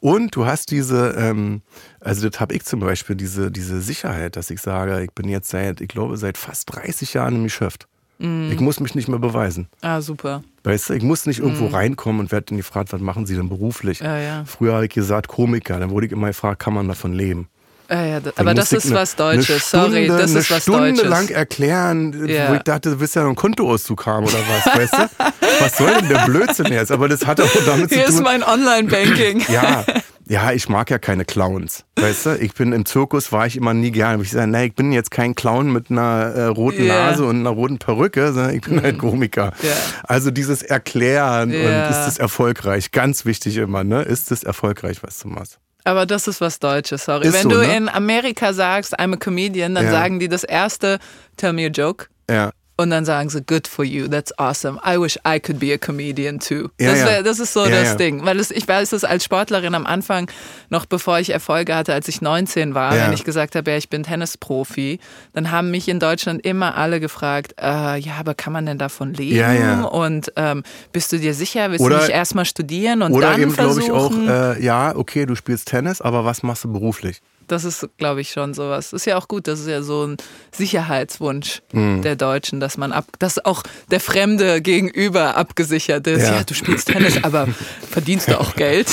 [0.00, 1.62] Und du hast diese, ähm,
[2.00, 5.50] also das habe ich zum Beispiel, diese, diese Sicherheit, dass ich sage, ich bin jetzt
[5.50, 7.86] seit, ich glaube, seit fast 30 Jahren im Geschäft.
[8.18, 9.68] Ich muss mich nicht mehr beweisen.
[9.82, 10.42] Ah, super.
[10.64, 13.48] Weißt du, ich muss nicht irgendwo reinkommen und werde dann gefragt, was machen Sie denn
[13.50, 14.00] beruflich?
[14.00, 14.44] Ja, ja.
[14.46, 17.48] Früher habe ich gesagt, Komiker, dann wurde ich immer gefragt, kann man davon leben?
[17.88, 19.72] Ah, ja, da- aber das ist eine- was Deutsches.
[19.72, 21.08] eine Sorry, Stunde, das ist was Stunde Deutsches.
[21.08, 22.50] lang erklären, Ja.
[22.50, 25.24] wo ich dachte, du willst ja noch einen Kontoauszug haben oder was, weißt du?
[25.60, 26.90] Was soll denn der Blödsinn jetzt?
[26.90, 28.24] Aber das hat auch damit Hier zu ist tun.
[28.24, 29.44] mein Online-Banking.
[29.48, 29.84] Ja,
[30.28, 31.84] ja, ich mag ja keine Clowns.
[31.96, 34.20] Weißt du, ich bin im Zirkus, war ich immer nie gern.
[34.20, 36.82] Ich sage, nee, ich bin jetzt kein Clown mit einer äh, roten.
[36.82, 36.88] Mhm.
[36.88, 39.52] Nase und einer roten Perücke, sondern ich bin halt Komiker.
[39.62, 39.72] Ja.
[40.02, 41.84] Also dieses Erklären Ja.
[41.86, 44.02] und ist es erfolgreich, ganz wichtig immer, ne?
[44.02, 45.58] Ist es erfolgreich, was du machst?
[45.84, 47.28] Aber das ist was Deutsches, sorry.
[47.28, 47.76] Ist Wenn so, du ne?
[47.76, 49.90] in Amerika sagst, I'm a comedian, dann Ja.
[49.92, 50.98] sagen die das erste,
[51.36, 52.06] tell me a joke.
[52.28, 52.50] Ja.
[52.78, 54.78] Und dann sagen sie, good for you, that's awesome.
[54.86, 56.68] I wish I could be a comedian too.
[56.78, 57.94] Ja, das, wär, das ist so Ja, das ja.
[57.94, 58.24] Ding.
[58.26, 60.30] Weil es, ich weiß es als Sportlerin am Anfang,
[60.68, 63.88] noch bevor ich Erfolge hatte, als ich 19 war, wenn ich gesagt habe, ja, ich
[63.88, 65.00] bin Tennisprofi,
[65.32, 69.14] dann haben mich in Deutschland immer alle gefragt, äh, ja, aber kann man denn davon
[69.14, 69.36] leben?
[69.36, 69.82] Ja, ja.
[69.84, 70.62] Und ähm,
[70.92, 73.80] bist du dir sicher, willst Oder- du nicht erstmal studieren und Oder dann eben, glaube
[73.80, 74.28] ich, auch, versuchen?
[74.28, 77.22] äh, ja, okay, du spielst Tennis, aber was machst du beruflich?
[77.48, 78.92] Das ist, glaube ich, schon sowas.
[78.92, 80.16] Ist ja auch gut, das ist ja so ein
[80.52, 82.02] Sicherheitswunsch Mhm.
[82.02, 86.22] der Deutschen, dass man ab, dass auch der Fremde gegenüber abgesichert ist.
[86.24, 86.36] Ja.
[86.36, 87.48] Ja, du spielst Tennis, aber
[87.90, 88.88] verdienst du auch Geld?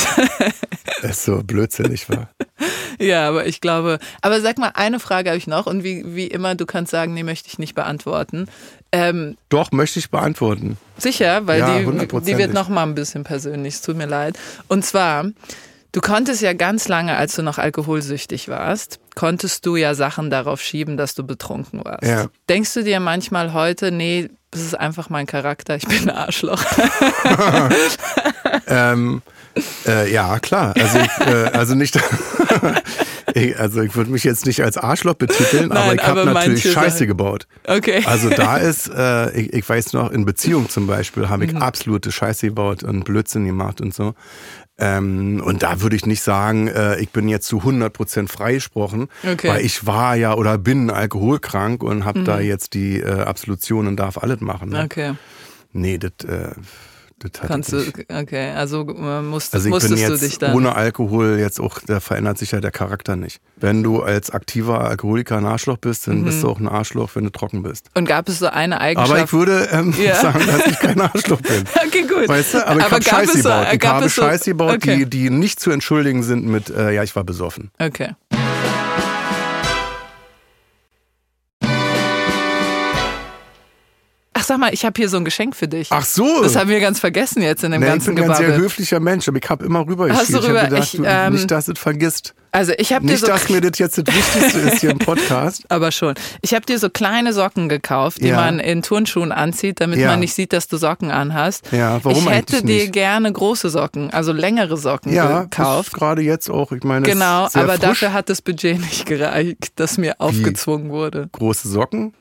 [1.01, 2.30] Es so blödsinnig war.
[2.99, 6.28] Ja, aber ich glaube, aber sag mal, eine Frage habe ich noch und wie, wie
[6.28, 8.47] immer, du kannst sagen, nee, möchte ich nicht beantworten.
[8.91, 10.78] Ähm, Doch, möchte ich beantworten.
[10.97, 11.86] sicher, weil Ja, die,
[12.22, 14.38] die wird noch mal ein bisschen persönlich, es tut mir leid.
[14.68, 15.26] Und zwar,
[15.94, 20.62] du konntest ja ganz lange, als du noch alkoholsüchtig warst, konntest du ja Sachen darauf
[20.62, 22.04] schieben, dass du betrunken warst.
[22.04, 22.26] Ja.
[22.50, 26.62] Denkst du dir manchmal heute, nee, das ist einfach mein Charakter, ich bin ein Arschloch.
[28.68, 29.22] Ähm,
[29.88, 30.74] äh, ja, klar.
[30.80, 32.00] Also, ich, äh, also nicht.
[33.34, 36.34] ich, also ich würde mich jetzt nicht als Arschloch betiteln, aber Nein, ich habe aber
[36.34, 37.48] natürlich Scheiße Sachen- gebaut.
[37.68, 38.04] Okay.
[38.06, 41.62] Also da ist, äh, ich, ich weiß noch, in Beziehung zum Beispiel habe ich Mhm.
[41.62, 44.14] absolute Scheiße gebaut und Blödsinn gemacht und so.
[44.80, 49.47] Ähm, und da würde ich nicht sagen, äh, ich bin jetzt zu 100% freigesprochen, Okay.
[49.49, 52.43] weil ich war ja oder bin alkoholkrank und habe da Mhm.
[52.45, 54.69] jetzt die äh, Absolution und darf alles machen.
[54.69, 54.84] Ne?
[54.86, 55.13] Okay,
[55.74, 56.51] Nee, das, äh,
[57.32, 60.55] das kannst du, okay, also äh, musst, Also ich musstest bin du dich jetzt dann.
[60.55, 63.39] ohne Alkohol jetzt auch, da verändert sich ja der Charakter nicht.
[63.55, 67.24] Wenn du als aktiver Alkoholiker ein Arschloch bist, dann bist du auch ein Arschloch, wenn
[67.24, 67.88] du trocken bist.
[67.95, 69.11] Und gab es so eine Eigenschaft?
[69.11, 70.15] Aber ich würde ähm, Ja.
[70.21, 71.63] sagen, dass ich kein Arschloch bin.
[71.88, 72.28] okay, gut.
[72.28, 73.67] Weißt du, aber ich habe so- gebaut.
[73.74, 77.24] Ich habe Scheiße gebaut, die, die nicht zu entschuldigen sind mit, äh, ja, ich war
[77.24, 77.71] besoffen.
[77.80, 78.09] Okay.
[84.44, 85.88] Ach, sag mal, ich habe hier so ein Geschenk für dich.
[85.91, 86.44] Ach so.
[86.44, 89.00] Das haben wir ganz vergessen jetzt in dem Nee, ich ganzen bin ein sehr höflicher
[89.00, 90.60] Mensch, aber ich habe immer rüber Hast du Ich rüber?
[90.64, 92.34] habe gedacht, Ich, du, ähm, nicht, dass du es vergisst.
[92.52, 95.00] Also ich habe dir Nicht, so dass mir das jetzt das Wichtigste ist hier im
[95.00, 95.64] Podcast.
[95.70, 96.14] aber schon.
[96.41, 98.36] Ich habe dir so kleine Socken gekauft, die Ja.
[98.36, 100.10] man in Turnschuhen anzieht, damit Ja.
[100.10, 101.64] man nicht sieht, dass du Socken anhast.
[101.72, 102.91] Ja, warum ich hätte dir nicht?
[102.94, 105.94] gerne große Socken, also längere Socken Ja, gekauft.
[105.94, 106.74] gerade jetzt auch.
[106.74, 107.80] Ich meine, Genau, aber frisch.
[107.80, 111.30] dafür hat das Budget nicht gereicht, das mir aufgezwungen wurde.
[111.32, 112.14] große Socken.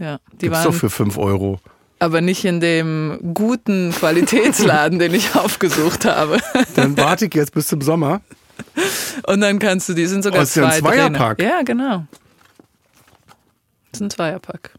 [0.00, 1.60] Ja, die Gibt's waren doch für 5 Euro.
[2.00, 6.38] aber nicht in dem guten Qualitätsladen, den ich aufgesucht habe.
[6.74, 8.22] Dann warte ich jetzt bis zum Sommer.
[9.26, 11.38] Und dann kannst du, die sind sogar Oh, ist ja ein zwei Zweierpack.
[11.38, 11.50] Trainer.
[11.50, 12.06] Ja, genau.
[13.92, 14.72] Das ist ein Zweierpack.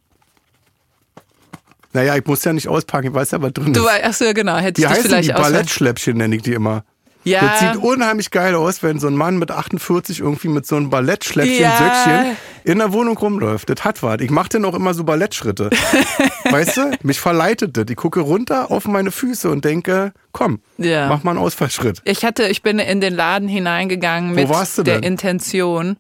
[1.93, 3.85] Naja, ich muss ja nicht auspacken, ich weiß ja, was drin Du ist.
[3.85, 5.33] weißt, ach so, ja, genau, hätte Die ich heißen vielleicht die.
[5.33, 6.83] Ballettschläppchen, nenne ich die immer.
[7.23, 10.75] Das Ja, sieht unheimlich geil aus, wenn so ein Mann mit 48 irgendwie mit so
[10.75, 11.77] einem Ballettschläppchen, Ja.
[11.77, 13.69] Söckchen in der Wohnung rumläuft.
[13.69, 14.21] Das hat was.
[14.21, 15.69] Ich mache dann auch immer so Ballettschritte.
[16.49, 16.91] weißt du?
[17.03, 17.85] Mich verleitet das.
[17.89, 21.07] Ich gucke runter auf meine Füße und denke, komm, Ja.
[21.09, 22.01] mach mal einen Ausfallschritt.
[22.05, 25.03] ich hatte, ich bin in den Laden hineingegangen mit warst du der?
[25.03, 25.97] Intention,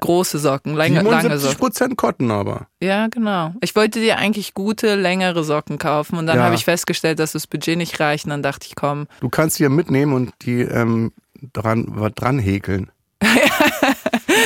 [0.00, 1.58] große Socken, lange, lange 77 Socken.
[1.58, 2.66] Prozent Cotton aber.
[2.80, 3.52] Ja, genau.
[3.60, 6.44] Ich wollte dir eigentlich gute, längere Socken kaufen und dann Ja.
[6.44, 9.58] habe ich festgestellt, dass das Budget nicht reicht und dann dachte ich, komm, Du kannst
[9.58, 11.12] die ja mitnehmen und die ähm,
[11.52, 12.90] dran, dran häkeln.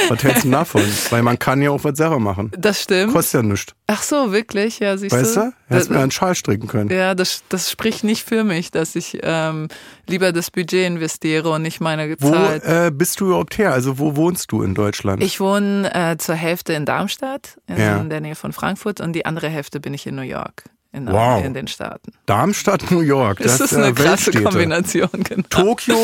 [0.09, 0.83] was hältst du davon?
[1.11, 2.51] Weil man kann ja auch was selber machen.
[2.59, 3.13] das stimmt.
[3.13, 3.75] Kostet ja nichts.
[3.87, 4.79] Ach so, wirklich?
[4.79, 5.41] Ja, siehst Weißt du?
[5.41, 5.53] du?
[5.69, 6.91] Hättest mir einen Schal stricken können.
[6.91, 9.69] Ja, das, das spricht nicht für mich, dass ich ähm,
[10.09, 12.65] lieber das Budget investiere und nicht meine Wo Zeit.
[12.65, 13.73] äh, bist du überhaupt her?
[13.73, 15.23] Also wo wohnst du in Deutschland?
[15.23, 17.99] Ich wohne äh, zur Hälfte in Darmstadt, in Ja.
[18.03, 21.45] der Nähe von Frankfurt, und die andere Hälfte bin ich in New York, in, Wow.
[21.45, 22.13] in den Staaten.
[22.27, 23.39] Darmstadt, New York.
[23.43, 24.31] Das, ist eine äh, krasse.
[24.33, 25.43] Kombination, genau.
[25.51, 25.97] Tokio,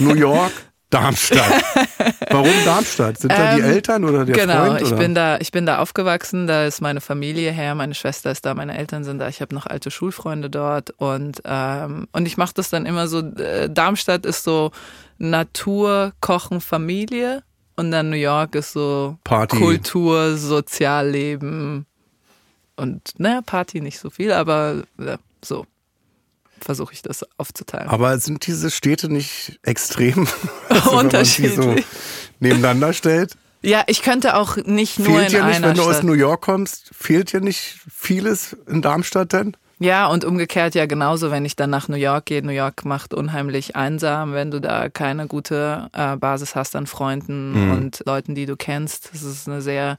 [0.00, 0.52] New York,
[1.00, 1.64] Darmstadt.
[2.30, 3.18] Warum Darmstadt?
[3.18, 4.80] Sind da die Ähm, Eltern oder der genau, Freund?
[4.82, 4.96] ich oder?
[4.96, 8.54] bin da, ich bin da aufgewachsen, da ist meine Familie her, meine Schwester ist da,
[8.54, 12.54] meine Eltern sind da, ich habe noch alte Schulfreunde dort und ähm, und ich mache
[12.54, 13.20] das dann immer so.
[13.20, 14.70] Äh, Darmstadt ist so
[15.18, 17.42] Natur, Kochen, Familie
[17.76, 19.58] und dann New York ist so Party.
[19.58, 21.86] Kultur, Sozialleben
[22.76, 25.66] und naja Party nicht so viel, aber ja, so
[26.66, 27.88] versuche ich das aufzuteilen.
[27.88, 30.28] Aber sind diese Städte nicht extrem
[30.68, 31.86] also, wenn man sie so Unterschiedlich.
[32.40, 33.32] nebeneinander stellt?
[33.62, 36.04] Ja, ich könnte auch nicht nur Fehlt in dir nicht, einer wenn du aus Stadt.
[36.04, 39.56] New York kommst, fehlt dir nicht vieles in Darmstadt denn?
[39.78, 42.42] Ja, und umgekehrt ja genauso, wenn ich dann nach New York gehe.
[42.42, 47.52] New York macht unheimlich einsam, wenn du da keine gute äh, Basis hast an Freunden
[47.66, 47.70] Mhm.
[47.72, 49.10] und Leuten, die du kennst.
[49.12, 49.98] Das ist eine sehr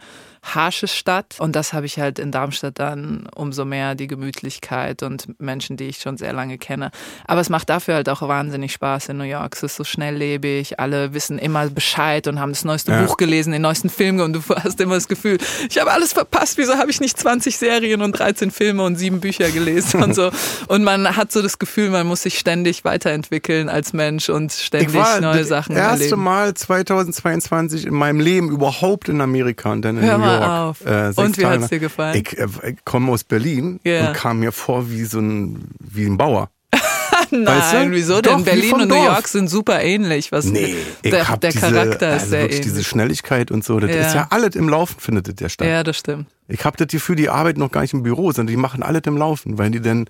[0.55, 5.39] harsche Stadt und das habe ich halt in Darmstadt dann umso mehr die Gemütlichkeit und
[5.39, 6.91] Menschen, die ich schon sehr lange kenne.
[7.25, 9.55] Aber es macht dafür halt auch wahnsinnig Spaß in New York.
[9.55, 13.01] Es ist so schnelllebig, alle wissen immer Bescheid und haben das neueste Ja.
[13.01, 15.37] Buch gelesen, den neuesten Film und du hast immer das Gefühl,
[15.69, 19.19] ich habe alles verpasst, wieso habe ich nicht 20 Serien und 13 Filme und sieben
[19.19, 20.31] Bücher gelesen und so.
[20.67, 24.89] Und man hat so das Gefühl, man muss sich ständig weiterentwickeln als Mensch und ständig
[24.89, 26.23] Ich war neue das Sachen erste erleben.
[26.23, 30.49] Mal 2022 in meinem Leben überhaupt in Amerika und dann in Hör New mal York.
[30.49, 30.85] auf.
[30.85, 32.15] Äh, Und wie Tage hat's dir gefallen?
[32.25, 34.07] Ich, äh, ich komme aus Berlin Ja.
[34.09, 36.49] und kam mir vor wie so ein, wie ein Bauer.
[37.31, 37.91] Nein, Weißt du?
[37.91, 38.43] wieso Doch, denn?
[38.45, 39.05] Berlin und New Dorf.
[39.05, 40.31] York sind super ähnlich.
[40.31, 42.61] Was Nee, der, der diese, Charakter ist also sehr ähnlich.
[42.61, 43.79] diese Schnelligkeit und so.
[43.79, 44.01] Das Ja.
[44.07, 45.67] ist ja alles im Laufen findet das ja statt.
[45.67, 46.27] ja, das stimmt.
[46.47, 49.01] Ich habe das Gefühl, die arbeiten noch gar nicht im Büro, sondern die machen alles
[49.05, 50.05] im Laufen, weil die dann,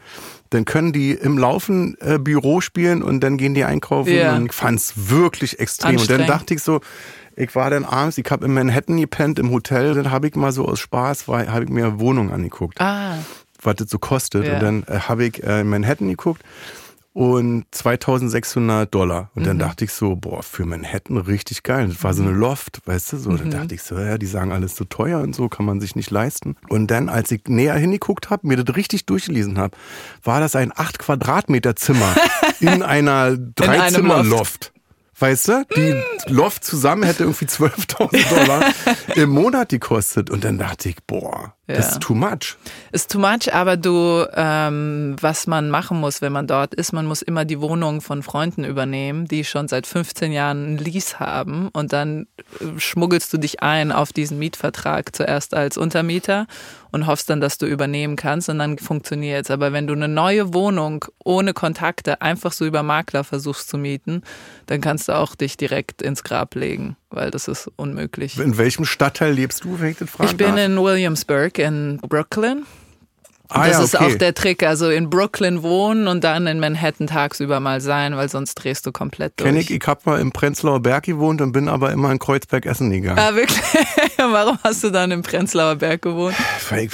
[0.52, 4.36] dann können die im Laufen äh, Büro spielen und dann gehen die einkaufen Ja.
[4.36, 5.98] und ich fand's wirklich extrem.
[5.98, 6.82] Und dann dachte ich so,
[7.38, 10.52] ich war dann abends, ich habe in Manhattan gepennt im Hotel, dann habe ich mal
[10.52, 13.16] so aus Spaß, habe ich mir eine Wohnung angeguckt, Ah,
[13.62, 14.46] was das so kostet.
[14.46, 14.56] Ja.
[14.56, 16.42] Und dann äh, habe ich äh, in Manhattan geguckt
[17.14, 19.32] und 2600 Dollar.
[19.34, 19.46] Und Mhm.
[19.48, 21.88] dann dachte ich so, boah, für Manhattan richtig geil.
[21.88, 23.32] Das war so eine Loft, weißt du, so.
[23.32, 23.38] Mhm.
[23.38, 25.96] Dann dachte ich so, ja, die sagen alles so teuer und so, kann man sich
[25.96, 26.56] nicht leisten.
[26.70, 29.76] Und dann, als ich näher hingeguckt habe, mir das richtig durchgelesen habe,
[30.24, 32.16] war das ein 8 Quadratmeter Zimmer
[32.60, 34.74] in einer Dreizimmer-Loft.
[35.20, 36.00] Weißt du, die
[36.32, 38.64] Loft zusammen hätte irgendwie 12.000 Dollar
[39.16, 40.30] im Monat gekostet.
[40.30, 41.92] Und dann dachte ich, boah, das Ja.
[41.94, 42.56] ist too much.
[42.92, 47.06] ist too much, aber du, ähm, was man machen muss, wenn man dort ist, man
[47.08, 51.70] muss immer die Wohnung von Freunden übernehmen, die schon seit 15 Jahren einen Lease haben
[51.74, 52.28] und dann
[52.60, 56.46] äh, schmuggelst du dich ein auf diesen Mietvertrag zuerst als Untermieter
[56.98, 59.52] und hoffst dann, dass du übernehmen kannst und dann funktioniert's.
[59.52, 64.24] Aber wenn du eine neue Wohnung ohne Kontakte einfach so über Makler versuchst zu mieten,
[64.66, 68.38] dann kannst du auch dich direkt ins Grab legen, weil das ist unmöglich.
[68.40, 70.66] In welchem Stadtteil lebst du, wenn ich das fragen Ich bin darf?
[70.66, 72.66] in Williamsburg in Brooklyn.
[73.50, 74.06] Ah, das ja, ist okay.
[74.06, 74.64] auch der Trick.
[74.64, 78.92] Also in Brooklyn wohnen und dann in Manhattan tagsüber mal sein, weil sonst drehst du
[78.92, 79.48] komplett durch.
[79.48, 82.66] Kenn ich, ich habe mal im Prenzlauer Berg gewohnt und bin aber immer in Kreuzberg
[82.66, 83.20] essen gegangen.
[83.20, 83.62] Ah, wirklich?
[84.18, 86.36] Warum hast du dann im Prenzlauer Berg gewohnt?
[86.72, 86.92] Ich,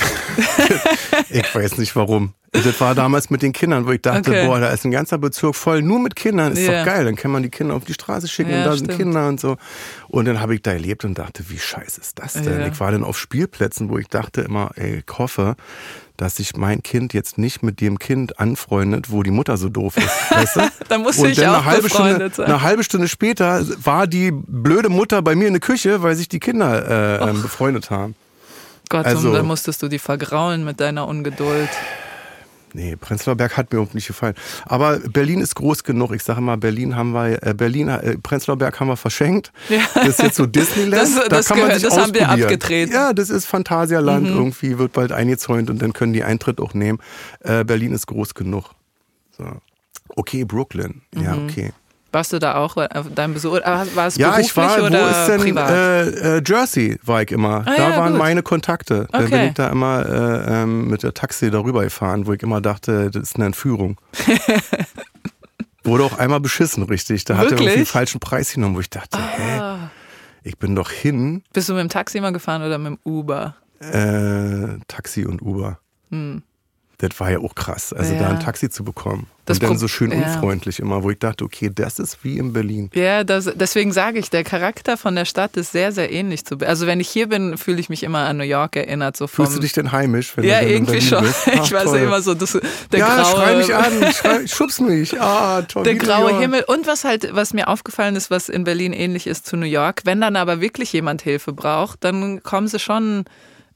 [1.30, 2.34] ich weiß nicht warum.
[2.54, 4.46] Das war damals mit den Kindern, wo ich dachte, Okay.
[4.46, 6.54] boah, da ist ein ganzer Bezirk voll nur mit Kindern.
[6.54, 6.80] Ist Ja.
[6.80, 7.04] doch geil.
[7.06, 9.00] Dann kann man die Kinder auf die Straße schicken Ja, und da sind stimmt.
[9.00, 9.58] Kinder und so.
[10.08, 12.60] Und dann habe ich da erlebt und dachte, wie scheiße ist das denn?
[12.60, 12.68] Ja.
[12.68, 15.56] Ich war dann auf Spielplätzen, wo ich dachte immer, ey, ich hoffe,
[16.16, 19.98] dass sich mein Kind jetzt nicht mit dem Kind anfreundet, wo die Mutter so doof
[19.98, 20.08] ist.
[20.32, 20.62] Weißt du?
[20.90, 22.46] Da musst und ich dann auch eine halbe Stunde, sein.
[22.46, 26.30] eine halbe Stunde später war die blöde Mutter bei mir in der Küche, weil sich
[26.30, 28.14] die Kinder äh, ähm, befreundet haben.
[28.90, 31.70] Gott, Also- und dann musstest du die vergraulen mit deiner Ungeduld.
[32.76, 34.34] Nee, Prenzlauer Berg hat mir überhaupt nicht gefallen.
[34.66, 36.12] Aber Berlin ist groß genug.
[36.14, 39.52] Ich sage mal, Berlin haben wir, äh, Berlin, äh, Prenzlauer Berg haben wir verschenkt.
[39.94, 41.02] Das ist jetzt so Disneyland.
[41.04, 42.22] Das- da das kann man sich das haben wir.
[42.90, 42.94] Mhm.
[42.94, 44.28] Ja, das ist Phantasialand.
[44.28, 47.00] Irgendwie wird bald eingezäunt und dann können die Eintritt auch nehmen.
[47.42, 48.72] Äh, Berlin ist groß genug.
[49.38, 49.46] So.
[50.16, 51.02] Okay, Brooklyn.
[51.16, 51.44] Ja, Mhm.
[51.48, 51.74] okay.
[52.14, 53.54] Warst du da auch auf deinem Besuch?
[53.54, 55.70] War es Ja, beruflich ich war, oder wo ist denn privat?
[55.72, 57.64] äh, äh, Jersey war ich immer.
[57.66, 58.20] Ah, da ja, waren gut.
[58.20, 59.08] meine Kontakte.
[59.12, 59.48] Dann bin Okay.
[59.48, 63.24] ich da immer äh, ähm, mit der Taxi darüber gefahren, wo ich immer dachte, das
[63.24, 63.98] ist eine Entführung.
[65.84, 67.26] Wurde auch einmal beschissen, richtig.
[67.26, 67.72] Da hat er irgendwie?
[67.72, 67.76] Ah.
[67.76, 69.62] den falschen Preis genommen, wo ich dachte, hä?
[70.44, 73.56] Ich bin doch hin, Bist du mit dem Taxi mal gefahren oder mit dem Uber?
[73.80, 75.80] äh, Taxi und Uber.
[77.10, 78.14] Das war ja auch krass, also.
[78.14, 78.20] Ja.
[78.20, 79.28] da ein Taxi zu bekommen.
[79.46, 80.20] Das und dann so schön ja.
[80.20, 82.90] unfreundlich immer, wo ich dachte, okay, das ist wie in Berlin.
[82.94, 86.60] Ja, das, deswegen sage ich, der Charakter von der Stadt ist sehr, sehr ähnlich zu.
[86.60, 89.18] Also wenn ich hier bin, fühle ich mich immer an New York erinnert.
[89.18, 91.24] So vom, Fühlst du dich denn heimisch, wenn ja, du dann in irgendwie schon.
[91.26, 91.42] bist?
[91.48, 92.58] Ach, ich weiß ja immer so, das,
[92.92, 95.20] der ja, graue, schrei mich an, schrei, schubs mich.
[95.20, 95.84] Ah, toll.
[95.84, 96.40] der graue.
[96.40, 96.64] Himmel.
[96.66, 100.04] Und was halt, was mir aufgefallen ist, was in Berlin ähnlich ist zu New York,
[100.06, 103.26] wenn dann aber wirklich jemand Hilfe braucht, dann kommen sie schon.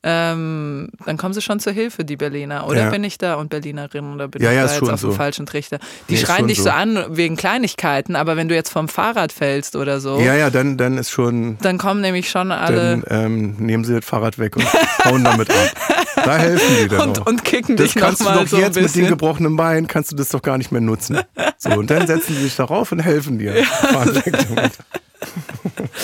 [0.03, 2.67] Ähm, dann kommen sie schon zur Hilfe, die Berliner.
[2.67, 2.89] Oder Ja.
[2.89, 5.11] bin ich da und Berlinerin oder bin Ja, ich ja, da jetzt auf dem so.
[5.11, 5.79] falschen Trichter?
[6.09, 9.75] Die Nee, schreien dich so an wegen Kleinigkeiten, aber wenn du jetzt vom Fahrrad fällst
[9.75, 13.55] oder so, Ja, ja, dann, dann ist schon, dann kommen nämlich schon alle dann ähm,
[13.57, 14.65] nehmen sie das Fahrrad weg und
[15.05, 15.71] hauen damit ab.
[16.15, 17.25] Da helfen die dann und, auch.
[17.27, 19.07] und kicken das dich noch kannst du mal doch so jetzt mit den bisschen.
[19.07, 21.19] gebrochenen Beinen, kannst du das doch gar nicht mehr nutzen.
[21.57, 23.53] So, und dann setzen sie sich darauf und helfen dir.
[23.91, 24.73] Damit.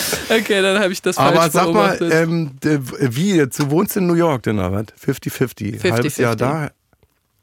[0.29, 2.13] Okay, dann habe ich das Aber falsch sag mal, beobachtet.
[2.13, 4.85] ähm, d- wie, du wohnst in New York denn, oder was?
[5.05, 5.91] 50-50.
[5.91, 6.35] Halbes Jahr 50-50.
[6.37, 6.71] da.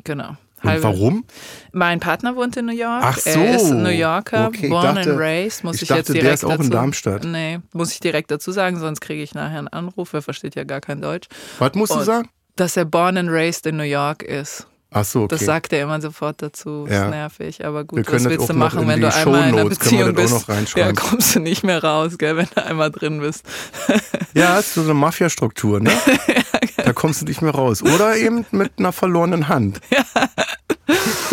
[0.05, 0.36] genau.
[0.62, 1.24] Und Halbe- warum?
[1.72, 3.03] Mein Partner wohnt in New York.
[3.03, 3.30] Ach so.
[3.30, 5.64] Er ist New Yorker, Okay, born dachte- and raised.
[5.64, 7.24] Muss ich ich, dachte, jetzt der direkt ist auch in dazu, Darmstadt.
[7.24, 10.12] Nee, muss ich direkt dazu sagen, sonst kriege ich nachher einen Anruf.
[10.12, 11.28] Er versteht ja gar kein Deutsch.
[11.59, 12.28] Was musst du Und- sagen?
[12.57, 14.66] Dass er born and raised in New York ist.
[14.93, 15.36] Ach so, okay.
[15.36, 16.86] Das sagt er immer sofort dazu.
[16.91, 17.05] Ja.
[17.05, 20.14] Ist nervig, aber gut, was das willst du machen, wenn du einmal in einer Beziehung
[20.14, 20.47] bist?
[20.74, 23.45] Ja, kommst du nicht mehr raus, gell, wenn du einmal drin bist.
[24.32, 25.91] Ja, ist so eine Mafia-Struktur, ne?
[26.76, 27.82] Da kommst du nicht mehr raus.
[27.82, 29.80] Oder eben mit einer verlorenen Hand.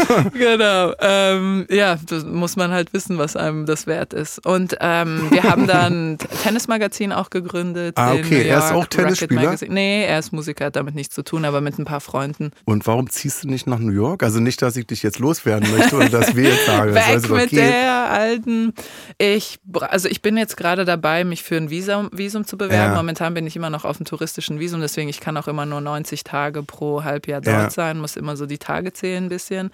[0.34, 0.94] Genau.
[1.00, 4.46] Ähm, ja, das muss man halt wissen, was einem das wert ist.
[4.46, 7.96] Und ähm, wir haben dann ein Tennismagazin auch gegründet.
[7.98, 8.48] Ah, okay.
[8.48, 9.42] Er ist auch Tennisspieler?
[9.42, 9.74] Magazine.
[9.74, 12.52] Nee, er ist Musiker, hat damit nichts zu tun, aber mit ein paar Freunden.
[12.66, 14.24] Und warum ziehst du nicht nach New York?
[14.24, 17.30] Also nicht, dass ich dich jetzt loswerden möchte oder dass wir jetzt sagen, Weg doch
[17.36, 18.74] mit der alten.
[19.18, 22.92] Ich, also ich bin jetzt gerade dabei, mich für ein Visum, Visum zu bewerben.
[22.94, 22.96] Ja.
[22.96, 25.82] Momentan bin ich immer noch auf dem touristischen Visum, deswegen ich kann auch immer nur
[25.82, 27.70] 90 Tage pro Halbjahr dort Ja.
[27.70, 29.72] sein, muss immer so die Tage zählen ein bisschen.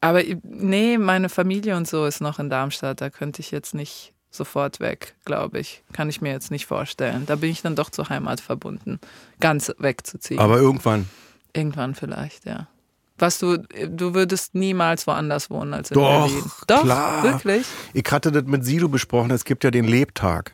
[0.00, 3.00] Aber nee, meine Familie und so ist noch in Darmstadt.
[3.00, 5.82] Da könnte ich jetzt nicht sofort weg, glaube ich.
[5.92, 7.24] Kann ich mir jetzt nicht vorstellen.
[7.26, 9.00] Da bin ich dann doch zur Heimat verbunden,
[9.40, 10.40] ganz wegzuziehen.
[10.40, 11.08] Aber irgendwann.
[11.52, 12.68] Irgendwann vielleicht, ja.
[13.20, 16.44] Was du, du würdest niemals woanders wohnen als in Doch, Berlin.
[16.68, 17.22] Doch, klar.
[17.24, 17.66] wirklich.
[17.92, 20.52] Ich hatte das mit Sido besprochen, es gibt ja den Lebtag,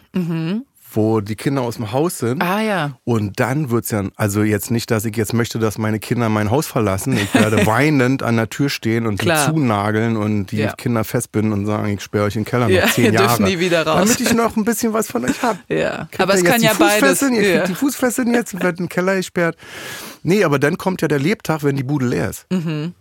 [0.97, 2.43] wo die Kinder aus dem Haus sind.
[2.43, 5.99] Ah ja, Und dann wird's ja, also jetzt nicht, dass ich jetzt möchte, dass meine
[5.99, 7.15] Kinder mein Haus verlassen.
[7.17, 9.53] Ich werde weinend an der Tür stehen und die Klar.
[9.53, 10.73] zunageln und die Ja.
[10.73, 13.43] Kinder festbinden und sagen, ich sperre euch in den Keller Ja, noch zehn Jahre.
[13.43, 14.01] nie wieder raus.
[14.01, 15.59] Damit ich noch ein bisschen was von euch habe.
[15.69, 16.05] ja.
[16.11, 17.23] Kriegt Aber es kann ja beides.
[17.23, 17.57] Ihr Ja.
[17.59, 19.57] kriegt die Fußfesseln jetzt und wird in den Keller gesperrt.
[20.23, 22.47] Nee, aber dann kommt ja der Lebtag, wenn die Bude leer ist.
[22.51, 22.95] Mhm.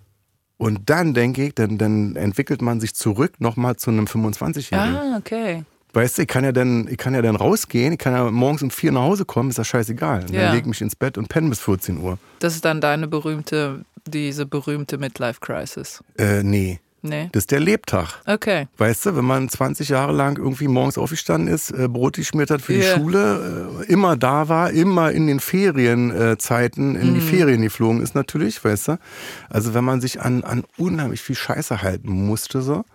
[0.58, 4.96] Und dann denke ich, dann, dann entwickelt man sich zurück nochmal zu einem 25-Jährigen.
[4.96, 5.64] Ah, okay.
[5.94, 8.64] Weißt du, ich kann ja dann, ich kann ja dann rausgehen, ich kann ja morgens
[8.64, 10.26] um vier nach Hause kommen, ist ja scheißegal.
[10.32, 10.42] Ja.
[10.46, 12.18] Dann leg ich mich ins Bett und penne bis 14 Uhr.
[12.40, 16.04] Das ist dann deine berühmte, diese berühmte Midlife-Crisis.
[16.18, 16.80] Äh, nee.
[17.06, 17.28] Nee?
[17.34, 18.22] Das ist der Lebtag.
[18.26, 18.68] Okay.
[18.78, 22.62] Weißt du, wenn man 20 Jahre lang irgendwie morgens aufgestanden ist, äh, Brot geschmiert hat
[22.62, 22.96] für die Ja.
[22.96, 27.28] Schule, äh, immer da war, immer in den Ferienzeiten in die Mhm.
[27.28, 29.00] Ferien geflogen ist natürlich, weißt du.
[29.50, 32.86] Also wenn man sich an, an unheimlich viel Scheiße halten musste, so,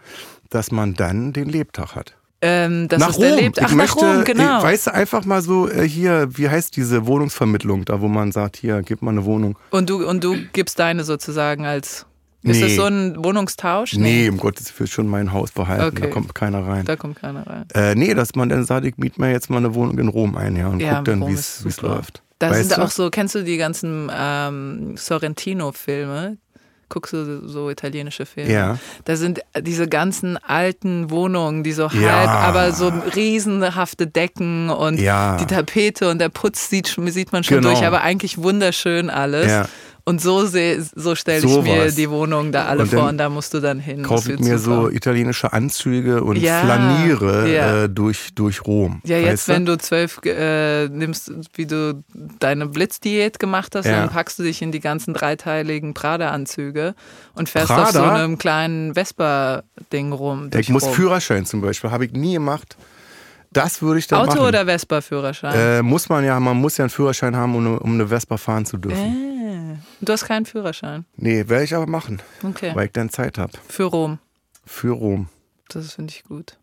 [0.50, 2.14] dass man dann den Lebtag hat.
[2.40, 3.22] Ähm, das nach ist Rom.
[3.24, 3.58] der lebt.
[3.60, 4.58] Ach, ich nach möchte, Rom, genau.
[4.58, 8.30] Ich, weißt du, einfach mal so äh, hier, wie heißt diese Wohnungsvermittlung, da wo man
[8.32, 9.58] sagt, hier, gib mal eine Wohnung.
[9.70, 12.06] Und du, und du gibst deine sozusagen als.
[12.44, 12.60] Ist Nee.
[12.68, 13.94] das so ein Wohnungstausch?
[13.94, 16.02] Nee, um Gottes Willen schon mein Haus behalten, Okay.
[16.02, 16.84] da kommt keiner rein.
[16.84, 17.64] Da kommt keiner rein.
[17.74, 20.36] Äh, nee, dass man dann sagt, ich miete mir jetzt mal eine Wohnung in Rom
[20.36, 22.22] ein, ja, und Ja, guck dann, wie ist es läuft.
[22.38, 22.84] Da weißt sind du?
[22.84, 26.36] auch so, kennst du die ganzen ähm, Sorrentino-Filme?
[26.90, 28.50] Guckst du so italienische Filme?
[28.52, 28.78] Ja.
[29.04, 32.12] Da sind diese ganzen alten Wohnungen, die so Ja.
[32.12, 35.36] halb, aber so riesenhafte Decken und Ja.
[35.36, 37.70] die Tapete und der Putz sieht, sieht man schon Genau.
[37.74, 39.50] durch, aber eigentlich wunderschön alles.
[39.50, 39.68] Ja.
[40.08, 41.94] Und so, seh- so stelle ich So mir was.
[41.94, 44.02] die Wohnung da alle Und vor und da musst du dann hin.
[44.02, 44.82] Kaufe ich mir super.
[44.82, 47.84] so italienische Anzüge und Ja, flaniere ja.
[47.84, 49.02] äh, durch, durch Rom.
[49.04, 52.02] Ja, jetzt, weißt wenn du zwölf äh, nimmst, wie du
[52.38, 54.00] deine Blitzdiät gemacht hast, Ja.
[54.00, 56.94] dann packst du dich in die ganzen dreiteiligen Prada-Anzüge
[57.34, 57.82] und fährst Prada?
[57.82, 60.48] auf so einem kleinen Vespa-Ding rum.
[60.58, 60.94] Ich muss Rom.
[60.94, 62.76] Führerschein zum Beispiel, habe ich nie gemacht.
[63.52, 64.46] Das würde ich dann Auto machen.
[64.48, 65.54] oder Vespa-Führerschein?
[65.54, 68.66] Äh, muss man ja, man muss ja einen Führerschein haben, um um eine Vespa fahren
[68.66, 69.37] zu dürfen.
[70.00, 71.04] Du hast keinen Führerschein.
[71.16, 72.72] Nee, werde ich aber machen, Okay.
[72.74, 73.52] weil ich dann Zeit habe.
[73.68, 74.18] Für Rom.
[74.64, 75.28] Für Rom.
[75.68, 76.56] Das finde ich gut.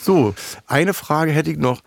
[0.00, 0.34] So,
[0.66, 1.80] eine Frage hätte ich noch.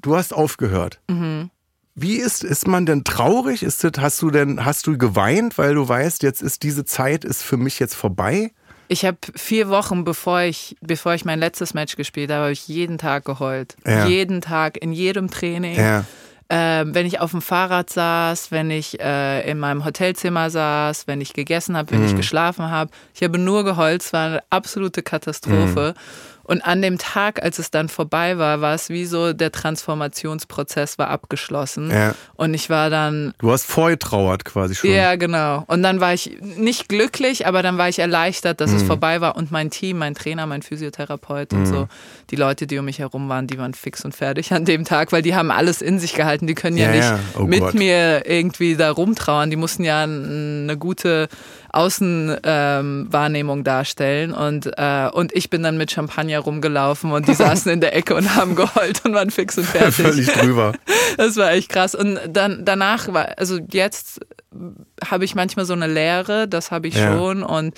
[0.00, 1.00] Du hast aufgehört.
[1.08, 1.50] Mhm.
[1.94, 3.62] Wie ist, ist man denn traurig?
[3.62, 7.24] Ist das, hast du denn, hast du geweint, weil du weißt, jetzt ist diese Zeit
[7.24, 8.52] ist für mich jetzt vorbei?
[8.88, 12.66] Ich habe vier Wochen, bevor ich, bevor ich mein letztes Match gespielt habe, habe ich
[12.68, 13.76] jeden Tag geheult.
[13.86, 14.06] Ja.
[14.06, 15.76] Jeden Tag, in jedem Training.
[15.76, 16.04] Ja.
[16.52, 21.20] Ähm, wenn ich auf dem Fahrrad saß, wenn ich äh, in meinem Hotelzimmer saß, wenn
[21.20, 22.90] ich gegessen habe, wenn ich geschlafen habe.
[23.14, 25.94] Ich habe nur geheult, es war eine absolute Katastrophe.
[26.50, 30.98] Und an dem Tag, als es dann vorbei war, war es wie so, der Transformationsprozess
[30.98, 31.90] war abgeschlossen.
[31.92, 32.16] Ja.
[32.34, 34.90] Und ich war dann Du hast vorgetrauert quasi schon.
[34.90, 35.62] ja, genau.
[35.68, 39.36] Und dann war ich nicht glücklich, aber dann war ich erleichtert, dass es vorbei war.
[39.36, 41.86] Und mein Team, mein Trainer, mein Physiotherapeut und so,
[42.30, 45.12] die Leute, die um mich herum waren, die waren fix und fertig an dem Tag,
[45.12, 46.48] weil die haben alles in sich gehalten.
[46.48, 47.18] Die können ja, Ja, nicht ja.
[47.38, 47.74] Oh mit Gott.
[47.74, 49.50] mir irgendwie da rumtrauern.
[49.50, 51.28] Die mussten ja eine gute
[51.72, 54.32] Außenwahrnehmung darstellen.
[54.32, 58.14] Und, äh, und ich bin dann mit Champagner rumgelaufen und die saßen in der Ecke
[58.14, 59.94] und haben geheult und waren fix und fertig.
[60.06, 60.72] Völlig drüber.
[61.16, 61.94] Das war echt krass.
[61.94, 64.20] Und dann danach war, also jetzt
[65.08, 67.12] habe ich manchmal so eine Leere, das habe ich Ja.
[67.16, 67.74] schon und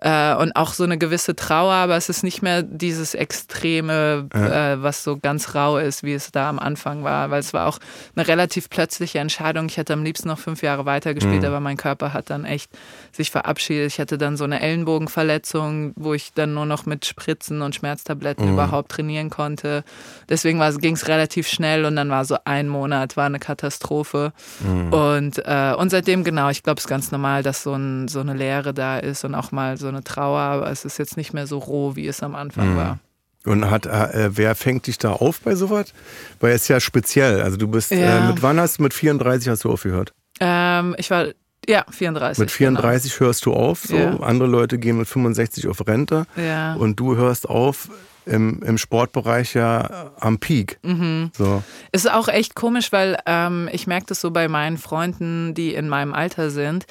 [0.00, 4.82] äh, und auch so eine gewisse Trauer, aber es ist nicht mehr dieses extreme, äh,
[4.82, 7.78] was so ganz rau ist, wie es da am Anfang war, weil es war auch
[8.14, 9.66] eine relativ plötzliche Entscheidung.
[9.66, 11.46] Ich hätte am liebsten noch fünf Jahre weitergespielt, Mhm.
[11.46, 12.70] aber mein Körper hat dann echt
[13.12, 13.86] sich verabschiedet.
[13.92, 18.46] Ich hatte dann so eine Ellenbogenverletzung, wo ich dann nur noch mit Spritzen und Schmerztabletten
[18.46, 18.52] Mhm.
[18.52, 19.84] überhaupt trainieren konnte.
[20.28, 24.32] Deswegen ging es relativ schnell und dann war so ein Monat, war eine Katastrophe.
[24.60, 24.92] Mhm.
[24.92, 28.20] Und, äh, und seitdem, genau, ich glaube, es ist ganz normal, dass so, ein, so
[28.20, 31.32] eine Leere da ist und auch mal so eine Trauer, aber es ist jetzt nicht
[31.32, 32.76] mehr so roh, wie es am Anfang Mhm.
[32.76, 32.98] war.
[33.44, 35.92] Und hat, äh, wer fängt dich da auf bei sowas?
[36.40, 37.40] Weil es ist ja speziell.
[37.42, 38.20] Also du bist, äh, Ja.
[38.28, 40.12] mit wann hast du, mit 34 hast du aufgehört?
[40.40, 41.26] Ähm, ich war,
[41.68, 42.40] ja, 34.
[42.40, 43.96] Mit 34 hörst du auf, so.
[43.96, 44.18] Ja.
[44.20, 46.26] Andere Leute gehen mit 65 auf Rente.
[46.34, 46.46] Genau.
[46.46, 46.74] Ja.
[46.74, 47.88] Und du hörst auf
[48.24, 50.80] im, im Sportbereich ja äh, am Peak.
[50.82, 51.30] Mhm.
[51.38, 51.62] So.
[51.92, 55.72] Es ist auch echt komisch, weil ähm, ich merke das so bei meinen Freunden, die
[55.74, 56.86] in meinem Alter sind.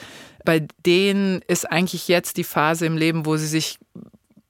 [0.46, 3.78] Bei denen ist eigentlich jetzt die Phase im Leben, wo sie sich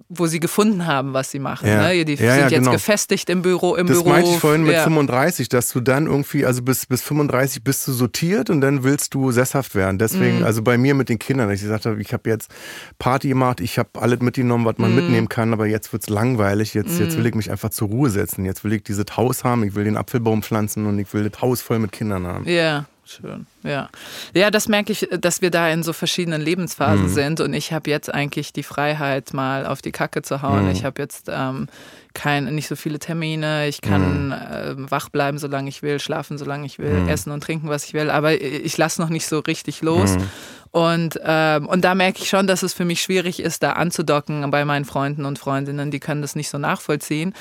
[0.07, 1.67] wo sie gefunden haben, was sie machen.
[1.67, 1.87] Ja.
[1.91, 2.05] Ne?
[2.05, 2.71] Die Ja, sind ja, jetzt genau.
[2.73, 3.75] gefestigt im Büro.
[3.75, 4.09] Im Das Büro.
[4.09, 4.83] meinte ich vorhin mit ja.
[4.83, 9.15] 35, dass du dann irgendwie, also bis, bis 35 bist du sortiert und dann willst
[9.15, 9.97] du sesshaft werden.
[9.97, 10.45] Deswegen, Mhm.
[10.45, 12.51] also bei mir mit den Kindern, dass ich gesagt habe, ich habe jetzt
[12.99, 14.81] Party gemacht, ich habe alles mitgenommen, was Mhm.
[14.83, 18.11] man mitnehmen kann, aber jetzt wird's langweilig, jetzt, jetzt will ich mich einfach zur Ruhe
[18.11, 18.45] setzen.
[18.45, 21.41] Jetzt will ich dieses Haus haben, ich will den Apfelbaum pflanzen und ich will das
[21.41, 22.47] Haus voll mit Kindern haben.
[22.47, 23.45] Ja, schön.
[23.63, 23.89] Ja.
[24.33, 27.13] Ja, das merke ich, dass wir da in so verschiedenen Lebensphasen Mhm.
[27.13, 30.41] sind und ich habe jetzt eigentlich die Freiheit, mal auf die Kacke zu Mhm.
[30.41, 30.71] hauen.
[30.71, 31.67] Ich habe jetzt ähm,
[32.13, 33.67] kein, nicht so viele Termine.
[33.67, 34.31] Ich kann Mhm.
[34.31, 37.93] äh, wach bleiben, solange ich will, schlafen, solange ich will, essen und trinken, was ich
[37.93, 38.09] will.
[38.09, 40.17] Aber ich lasse noch nicht so richtig los.
[40.17, 40.29] Mhm.
[40.71, 44.51] Und, ähm, und da merke ich schon, dass es für mich schwierig ist, da anzudocken
[44.51, 45.89] bei meinen Freunden und Freundinnen.
[45.89, 47.33] Die können das nicht so nachvollziehen.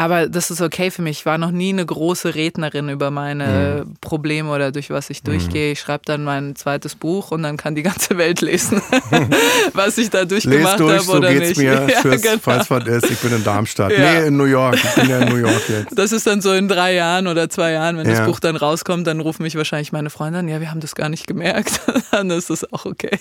[0.00, 1.18] Aber das ist okay für mich.
[1.18, 3.96] Ich war noch nie eine große Rednerin über meine Mhm.
[4.00, 5.72] Probleme oder durch was ich durchgehe.
[5.72, 8.80] Ich schreibe dann mein zweites Buch und dann kann die ganze Welt lesen,
[9.74, 11.58] was ich da durchgemacht durch, habe so oder geht's nicht.
[11.58, 12.36] mir, Ja, fürs, genau.
[12.40, 13.92] falls was ist, ich bin in Darmstadt.
[13.92, 14.20] Ja.
[14.20, 15.88] Nee, in New York, ich bin ja in New York jetzt.
[15.98, 18.16] Das ist dann so in drei Jahren oder zwei Jahren, wenn Ja.
[18.20, 20.94] das Buch dann rauskommt, dann rufen mich wahrscheinlich meine Freunde an, ja, wir haben das
[20.94, 21.78] gar nicht gemerkt.
[22.10, 23.18] dann ist das auch okay.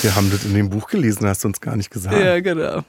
[0.00, 2.18] Wir haben das in dem Buch gelesen, hast du uns gar nicht gesagt.
[2.18, 2.82] Ja, genau.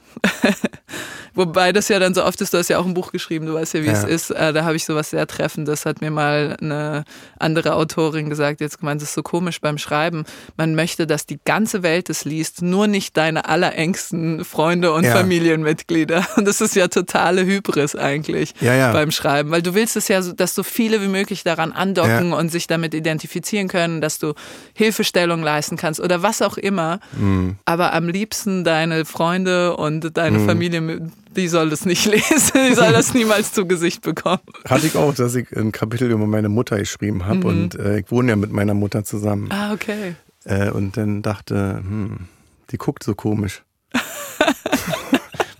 [1.34, 3.54] Wobei das ja dann so oft ist, du hast ja auch ein Buch geschrieben, du
[3.54, 3.92] weißt ja, wie Ja.
[3.92, 4.30] es ist.
[4.30, 7.04] Äh, da habe ich sowas sehr Treffendes, hat mir mal eine
[7.38, 10.24] andere Autorin gesagt, jetzt gemeint, es ist so komisch beim Schreiben.
[10.56, 15.12] Man möchte, dass die ganze Welt es liest, nur nicht deine allerengsten Freunde und Ja.
[15.16, 16.26] Familienmitglieder.
[16.36, 20.20] Und das ist ja totale Hybris eigentlich Ja, beim Schreiben, weil du willst es ja,
[20.20, 24.34] dass so viele wie möglich daran andocken und sich damit identifizieren können, dass du
[24.74, 27.00] Hilfestellung leisten kannst oder was auch immer.
[27.18, 27.56] Mhm.
[27.64, 32.92] Aber am liebsten deine Freunde und deine Familie, die soll das nicht lesen, die soll
[32.92, 34.40] das niemals zu Gesicht bekommen.
[34.68, 38.10] Hatte ich auch, dass ich ein Kapitel über meine Mutter geschrieben habe und äh, ich
[38.10, 39.50] wohne ja mit meiner Mutter zusammen.
[39.50, 40.14] Ah, okay.
[40.44, 42.28] Äh, und dann dachte, hm,
[42.70, 43.62] die guckt so komisch.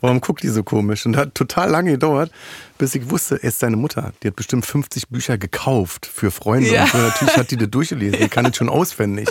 [0.00, 1.04] Warum guckt die so komisch?
[1.04, 2.30] Und hat total lange gedauert,
[2.78, 4.12] bis ich wusste, er ist deine Mutter.
[4.22, 6.72] Die hat bestimmt 50 Bücher gekauft für Freunde.
[6.72, 6.84] Ja.
[6.84, 8.18] Und natürlich hat die das durchgelesen.
[8.18, 9.28] Die kann das schon auswendig.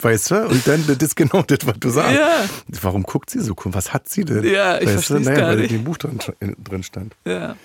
[0.00, 0.46] Weißt du?
[0.48, 2.14] Und dann, das ist genau das, was du sagst.
[2.18, 2.44] Ja.
[2.82, 3.76] Warum guckt sie so komisch?
[3.76, 4.44] Was hat sie denn?
[4.44, 5.18] Ja, ich weißt du?
[5.20, 5.70] Naja, gar weil nicht.
[5.70, 6.18] das im Buch drin,
[6.62, 7.14] drin stand.
[7.24, 7.56] Ja.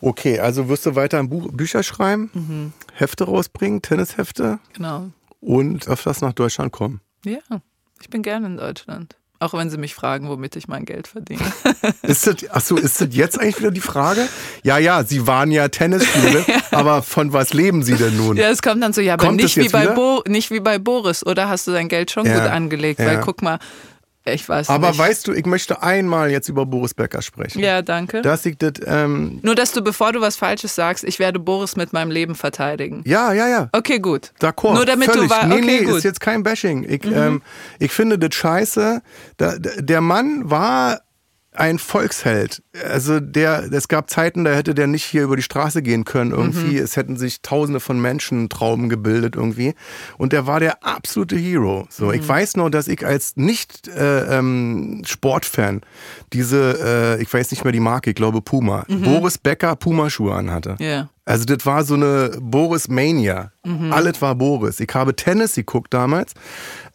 [0.00, 2.72] Okay, also wirst du weiter ein Buch, Bücher schreiben, Mhm.
[2.94, 5.10] Hefte rausbringen, Tennishefte Genau.
[5.40, 7.00] und öfters nach Deutschland kommen.
[7.24, 7.38] Ja,
[8.00, 9.16] ich bin gerne in Deutschland.
[9.38, 11.40] Auch wenn sie mich fragen, womit ich mein Geld verdiene.
[12.02, 14.26] Ist das, ach so, ist das jetzt eigentlich wieder die Frage?
[14.62, 18.36] Ja, ja, Sie waren ja Tennisspielerin, aber von was leben Sie denn nun?
[18.38, 19.88] Ja, es kommt dann so, ja, aber Kommt es nicht wie, bei?
[19.88, 22.98] Bo, nicht wie bei Boris, oder hast du dein Geld schon Ja, gut angelegt?
[22.98, 23.06] ja.
[23.06, 23.58] Weil guck mal,
[24.26, 24.98] ich weiß aber nicht.
[24.98, 27.60] weißt du, ich möchte einmal jetzt über Boris Becker sprechen.
[27.60, 28.22] ja, danke.
[28.22, 28.44] Das,
[28.86, 32.34] ähm, Nur, dass du, bevor du was Falsches sagst, ich werde Boris mit meinem Leben
[32.34, 33.02] verteidigen.
[33.06, 33.68] ja, ja, ja.
[33.72, 34.32] Okay, gut.
[34.40, 34.74] D'accord.
[34.74, 35.28] Nur damit Völlig.
[35.28, 35.88] du weißt, Nee, okay, nee, gut.
[35.92, 35.96] Mhm.
[35.98, 36.84] ist jetzt kein Bashing.
[36.88, 37.42] Ich, ähm,
[37.78, 39.02] ich finde das scheiße.
[39.38, 41.00] Der Mann war
[41.52, 42.62] ein Volksheld.
[42.84, 46.32] Also der, es gab Zeiten, da hätte der nicht hier über die Straße gehen können
[46.32, 46.76] irgendwie.
[46.76, 46.82] Mhm.
[46.82, 49.74] Es hätten sich tausende von Menschen Trauben gebildet irgendwie.
[50.18, 51.86] Und der war der absolute Hero.
[51.90, 52.14] So, Mhm.
[52.14, 55.82] ich weiß noch, dass ich als nicht äh, ähm, Sportfan
[56.32, 60.76] diese, äh, ich weiß nicht mehr die Marke, ich glaube Puma, Boris Becker Puma-Schuhe anhatte.
[60.78, 60.84] Mhm.
[60.84, 61.08] Ja.
[61.24, 63.50] Also das war so eine Boris-Mania.
[63.90, 64.78] Alles war Boris.
[64.78, 66.34] Ich habe Tennis geguckt damals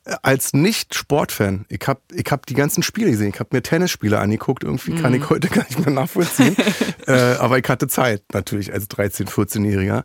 [0.05, 1.65] äh, als Nicht-Sportfan.
[1.67, 3.31] Ich habe ich hab die ganzen Spiele gesehen.
[3.33, 4.63] Ich habe mir Tennisspiele angeguckt.
[4.63, 6.55] Irgendwie kann ich heute gar nicht mehr nachvollziehen.
[7.07, 10.03] äh, aber ich hatte Zeit natürlich als 13-, 14-Jähriger.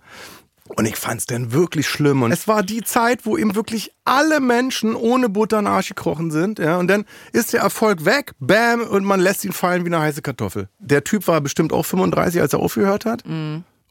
[0.68, 2.22] Und ich fand es dann wirklich schlimm.
[2.22, 6.30] Und es war die Zeit, wo eben wirklich alle Menschen ohne Butter in Arsch gekrochen
[6.30, 6.58] sind.
[6.58, 6.78] Ja?
[6.78, 10.22] Und dann ist der Erfolg weg, bam, und man lässt ihn fallen wie eine heiße
[10.22, 10.68] Kartoffel.
[10.80, 13.22] Der Typ war bestimmt auch 35, als er aufgehört hat.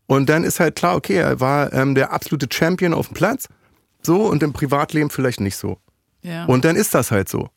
[0.07, 3.47] Und dann ist halt klar, okay, er war ähm, der absolute Champion auf dem Platz.
[4.01, 5.79] So, und im Privatleben vielleicht nicht so.
[6.21, 6.45] Ja.
[6.45, 7.49] Und dann ist das halt so.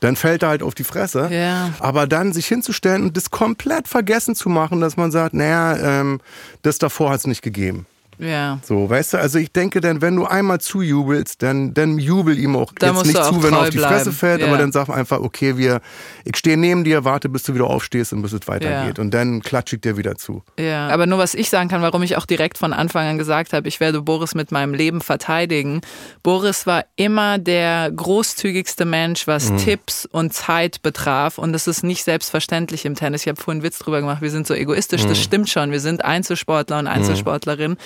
[0.00, 1.28] Dann fällt er halt auf die Fresse.
[1.32, 1.72] Ja.
[1.80, 6.20] Aber dann sich hinzustellen und das komplett vergessen zu machen, dass man sagt, naja, ähm,
[6.62, 7.86] das davor hat es nicht gegeben.
[8.18, 8.58] Ja.
[8.62, 12.56] So, weißt du, also ich denke dann, wenn du einmal zujubelst, dann, dann jubel ihm
[12.56, 14.12] auch Da jetzt nicht auch zu, wenn er auf die Fresse bleiben.
[14.16, 14.46] fällt, Ja.
[14.48, 15.80] aber dann sag einfach, okay, wir,
[16.24, 18.98] ich stehe neben dir, warte, bis du wieder aufstehst und bis es weitergeht.
[18.98, 19.02] Ja.
[19.02, 20.42] Und dann klatsche ich dir wieder zu.
[20.58, 23.52] Ja, aber nur was ich sagen kann, warum ich auch direkt von Anfang an gesagt
[23.52, 25.80] habe, ich werde Boris mit meinem Leben verteidigen.
[26.22, 29.58] Boris war immer der großzügigste Mensch, was Mhm.
[29.58, 31.38] Tipps und Zeit betraf.
[31.38, 33.22] Und das ist nicht selbstverständlich im Tennis.
[33.22, 35.04] Ich habe vorhin einen Witz drüber gemacht, wir sind so egoistisch.
[35.04, 35.08] Mhm.
[35.08, 35.70] Das stimmt schon.
[35.70, 37.76] Wir sind Einzelsportler und Einzelsportlerinnen.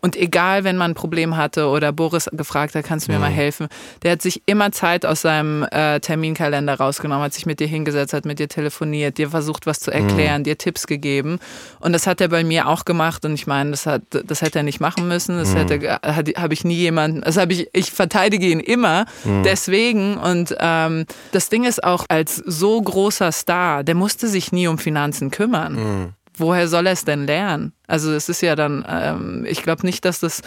[0.00, 3.24] Und egal, wenn man ein Problem hatte oder Boris gefragt hat, kannst du mir mhm.
[3.24, 3.68] mal helfen,
[4.02, 8.12] der hat sich immer Zeit aus seinem äh, Terminkalender rausgenommen, hat sich mit dir hingesetzt,
[8.12, 10.44] hat mit dir telefoniert, dir versucht, was zu erklären, mhm.
[10.44, 11.38] dir Tipps gegeben.
[11.80, 13.24] Und das hat er bei mir auch gemacht.
[13.24, 15.36] Und ich meine, das, hat, das hätte er nicht machen müssen.
[15.36, 15.56] Das mhm.
[15.56, 16.00] hätte,
[16.36, 19.06] habe ich nie jemanden, das habe ich, ich verteidige ihn immer.
[19.24, 19.42] Mhm.
[19.42, 20.16] Deswegen.
[20.16, 24.78] Und ähm, das Ding ist auch, als so großer Star, der musste sich nie um
[24.78, 26.14] Finanzen kümmern.
[26.38, 27.72] Woher soll er es denn lernen?
[27.86, 30.42] Also es ist ja dann, ähm, ich glaube nicht, dass das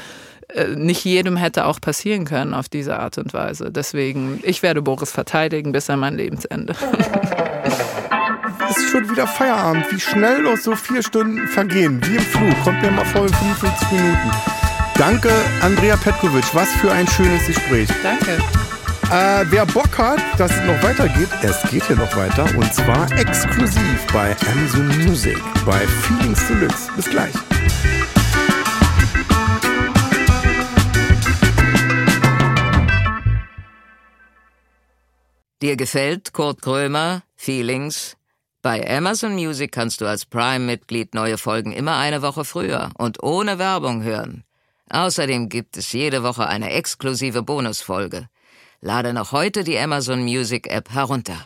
[0.49, 3.71] äh, nicht jedem hätte auch passieren können auf diese Art und Weise.
[3.71, 6.75] Deswegen, ich werde Boris verteidigen bis an mein Lebensende.
[8.69, 9.91] Es ist schon wieder Feierabend.
[9.91, 11.99] Wie schnell noch so vier Stunden vergehen.
[12.05, 12.63] Wie im Flug.
[12.63, 14.31] Kommt mir mal vor in 55 Minuten.
[14.97, 15.31] Danke,
[15.61, 16.45] Andrea Petkovic.
[16.53, 17.89] Was für ein schönes Gespräch.
[18.01, 18.37] Danke.
[19.11, 23.11] Äh, wer Bock hat, dass es noch weitergeht, es geht hier noch weiter und zwar
[23.11, 26.89] exklusiv bei Amazon Music bei Feelings Deluxe.
[26.95, 27.33] Bis gleich.
[35.61, 38.15] Dir gefällt Kurt Krömer, Feelings?
[38.61, 43.59] Bei Amazon Music kannst du als Prime-Mitglied neue Folgen immer eine Woche früher und ohne
[43.59, 44.45] Werbung hören.
[44.89, 48.29] Außerdem gibt es jede Woche eine exklusive Bonusfolge.
[48.83, 51.37] Lade noch heute die Amazon Music App herunter.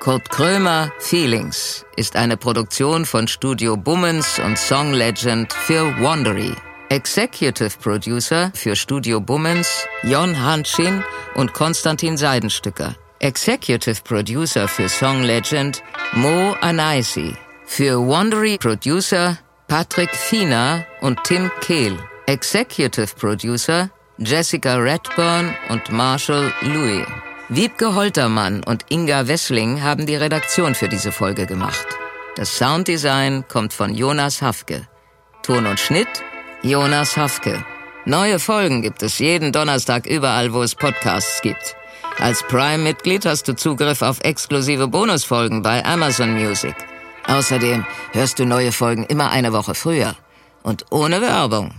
[0.00, 6.52] Kurt Krömer Feelings ist eine Produktion von Studio Bummens und Song Legend für Wandery.
[6.90, 11.02] Executive Producer für Studio Bummens Jon Hanschin
[11.34, 12.94] und Konstantin Seidenstücker.
[13.20, 17.34] Executive Producer für Song Legend Mo Anaisi.
[17.64, 21.98] Für Wandery Producer Patrick Fiener und Tim Kehl.
[22.26, 23.90] Executive Producer
[24.22, 27.06] Jessica Redburn und Marshall Louis.
[27.48, 31.86] Wiebke Holtermann und Inga Wessling haben die Redaktion für diese Folge gemacht.
[32.36, 34.86] Das Sounddesign kommt von Jonas Hafke.
[35.42, 36.22] Ton und Schnitt
[36.62, 37.64] Jonas Hafke.
[38.04, 41.74] Neue Folgen gibt es jeden Donnerstag überall, wo es Podcasts gibt.
[42.18, 46.74] Als Prime-Mitglied hast du Zugriff auf exklusive Bonusfolgen bei Amazon Music.
[47.26, 50.14] Außerdem hörst du neue Folgen immer eine Woche früher
[50.62, 51.72] und ohne Werbung.